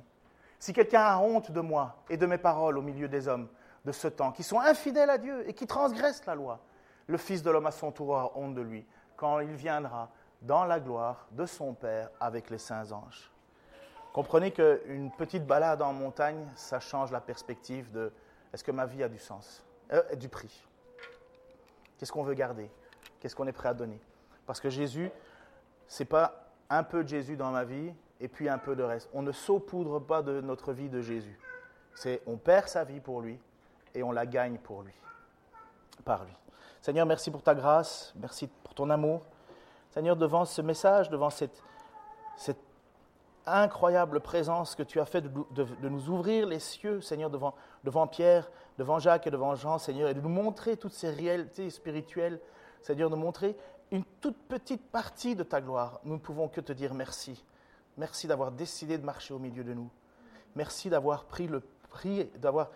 [0.59, 3.49] Si quelqu'un a honte de moi et de mes paroles au milieu des hommes
[3.85, 6.61] de ce temps, qui sont infidèles à Dieu et qui transgressent la loi,
[7.07, 10.11] le Fils de l'homme à son tour aura honte de lui, quand il viendra
[10.43, 13.31] dans la gloire de son Père avec les saints anges.
[14.13, 18.13] Comprenez qu'une petite balade en montagne, ça change la perspective de
[18.53, 19.63] est-ce que ma vie a du sens,
[19.93, 20.67] euh, du prix?
[21.99, 22.71] Qu'est-ce qu'on veut garder?
[23.21, 24.01] Qu'est-ce qu'on est prêt à donner?
[24.47, 25.11] Parce que Jésus,
[25.87, 29.09] c'est pas un peu de Jésus dans ma vie et puis un peu de reste.
[29.13, 31.39] On ne saupoudre pas de notre vie de Jésus.
[31.95, 33.39] C'est on perd sa vie pour lui
[33.95, 34.95] et on la gagne pour lui,
[36.05, 36.35] par lui.
[36.83, 39.23] Seigneur, merci pour ta grâce, merci pour ton amour.
[39.91, 41.63] Seigneur, devant ce message, devant cette,
[43.47, 47.55] incroyable présence que tu as fait de, nous ouvrir les cieux, Seigneur, devant,
[47.85, 51.71] devant Pierre, devant Jacques et devant Jean, Seigneur, et de nous montrer toutes ces réalités
[51.71, 52.41] spirituelles,
[52.83, 53.57] Seigneur, de montrer
[53.91, 56.01] une toute petite partie de ta gloire.
[56.05, 57.43] Nous ne pouvons que te dire merci.
[57.97, 59.91] Merci d'avoir décidé de marcher au milieu de nous.
[60.55, 62.71] Merci d'avoir pris le prix, d'avoir,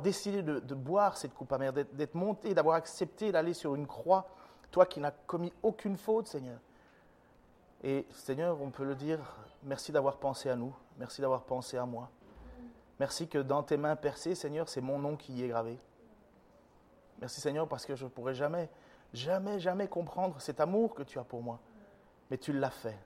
[0.00, 4.28] décidé de, boire cette coupe amère, d'être monté, d'avoir accepté d'aller sur une croix,
[4.70, 6.58] toi qui n'as commis aucune faute, Seigneur.
[7.82, 9.18] Et Seigneur, on peut le dire,
[9.62, 12.10] merci d'avoir pensé à nous, merci d'avoir pensé à moi.
[12.98, 15.78] Merci que dans tes mains percées, Seigneur, c'est mon nom qui y est gravé.
[17.20, 18.68] Merci Seigneur parce que je ne pourrais jamais,
[19.12, 21.58] jamais, jamais comprendre cet amour que tu as pour moi.
[22.30, 22.98] Mais tu l'as fait.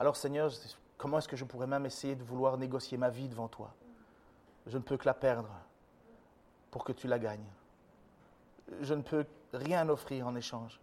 [0.00, 0.50] Alors Seigneur,
[0.96, 3.74] comment est-ce que je pourrais même essayer de vouloir négocier ma vie devant toi?
[4.66, 5.50] Je ne peux que la perdre
[6.70, 7.50] pour que tu la gagnes.
[8.80, 10.78] Je ne peux rien offrir en échange,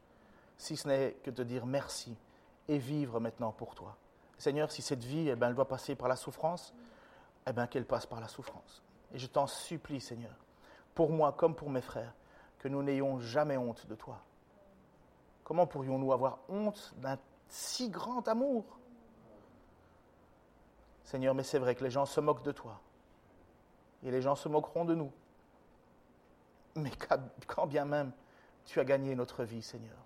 [0.57, 2.17] si ce n'est que te dire merci
[2.67, 3.95] et vivre maintenant pour toi.
[4.37, 6.73] Seigneur, si cette vie, eh ben, doit passer par la souffrance,
[7.47, 8.83] eh bien, qu'elle passe par la souffrance.
[9.13, 10.35] Et je t'en supplie, Seigneur,
[10.93, 12.13] pour moi comme pour mes frères,
[12.59, 14.19] que nous n'ayons jamais honte de toi.
[15.45, 18.65] Comment pourrions-nous avoir honte d'un si grand amour?
[21.05, 22.79] Seigneur, mais c'est vrai que les gens se moquent de toi.
[24.03, 25.11] Et les gens se moqueront de nous.
[26.75, 26.91] Mais
[27.47, 28.11] quand bien même
[28.65, 29.97] tu as gagné notre vie, Seigneur.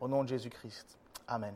[0.00, 0.98] Au nom de Jésus-Christ.
[1.26, 1.54] Amen.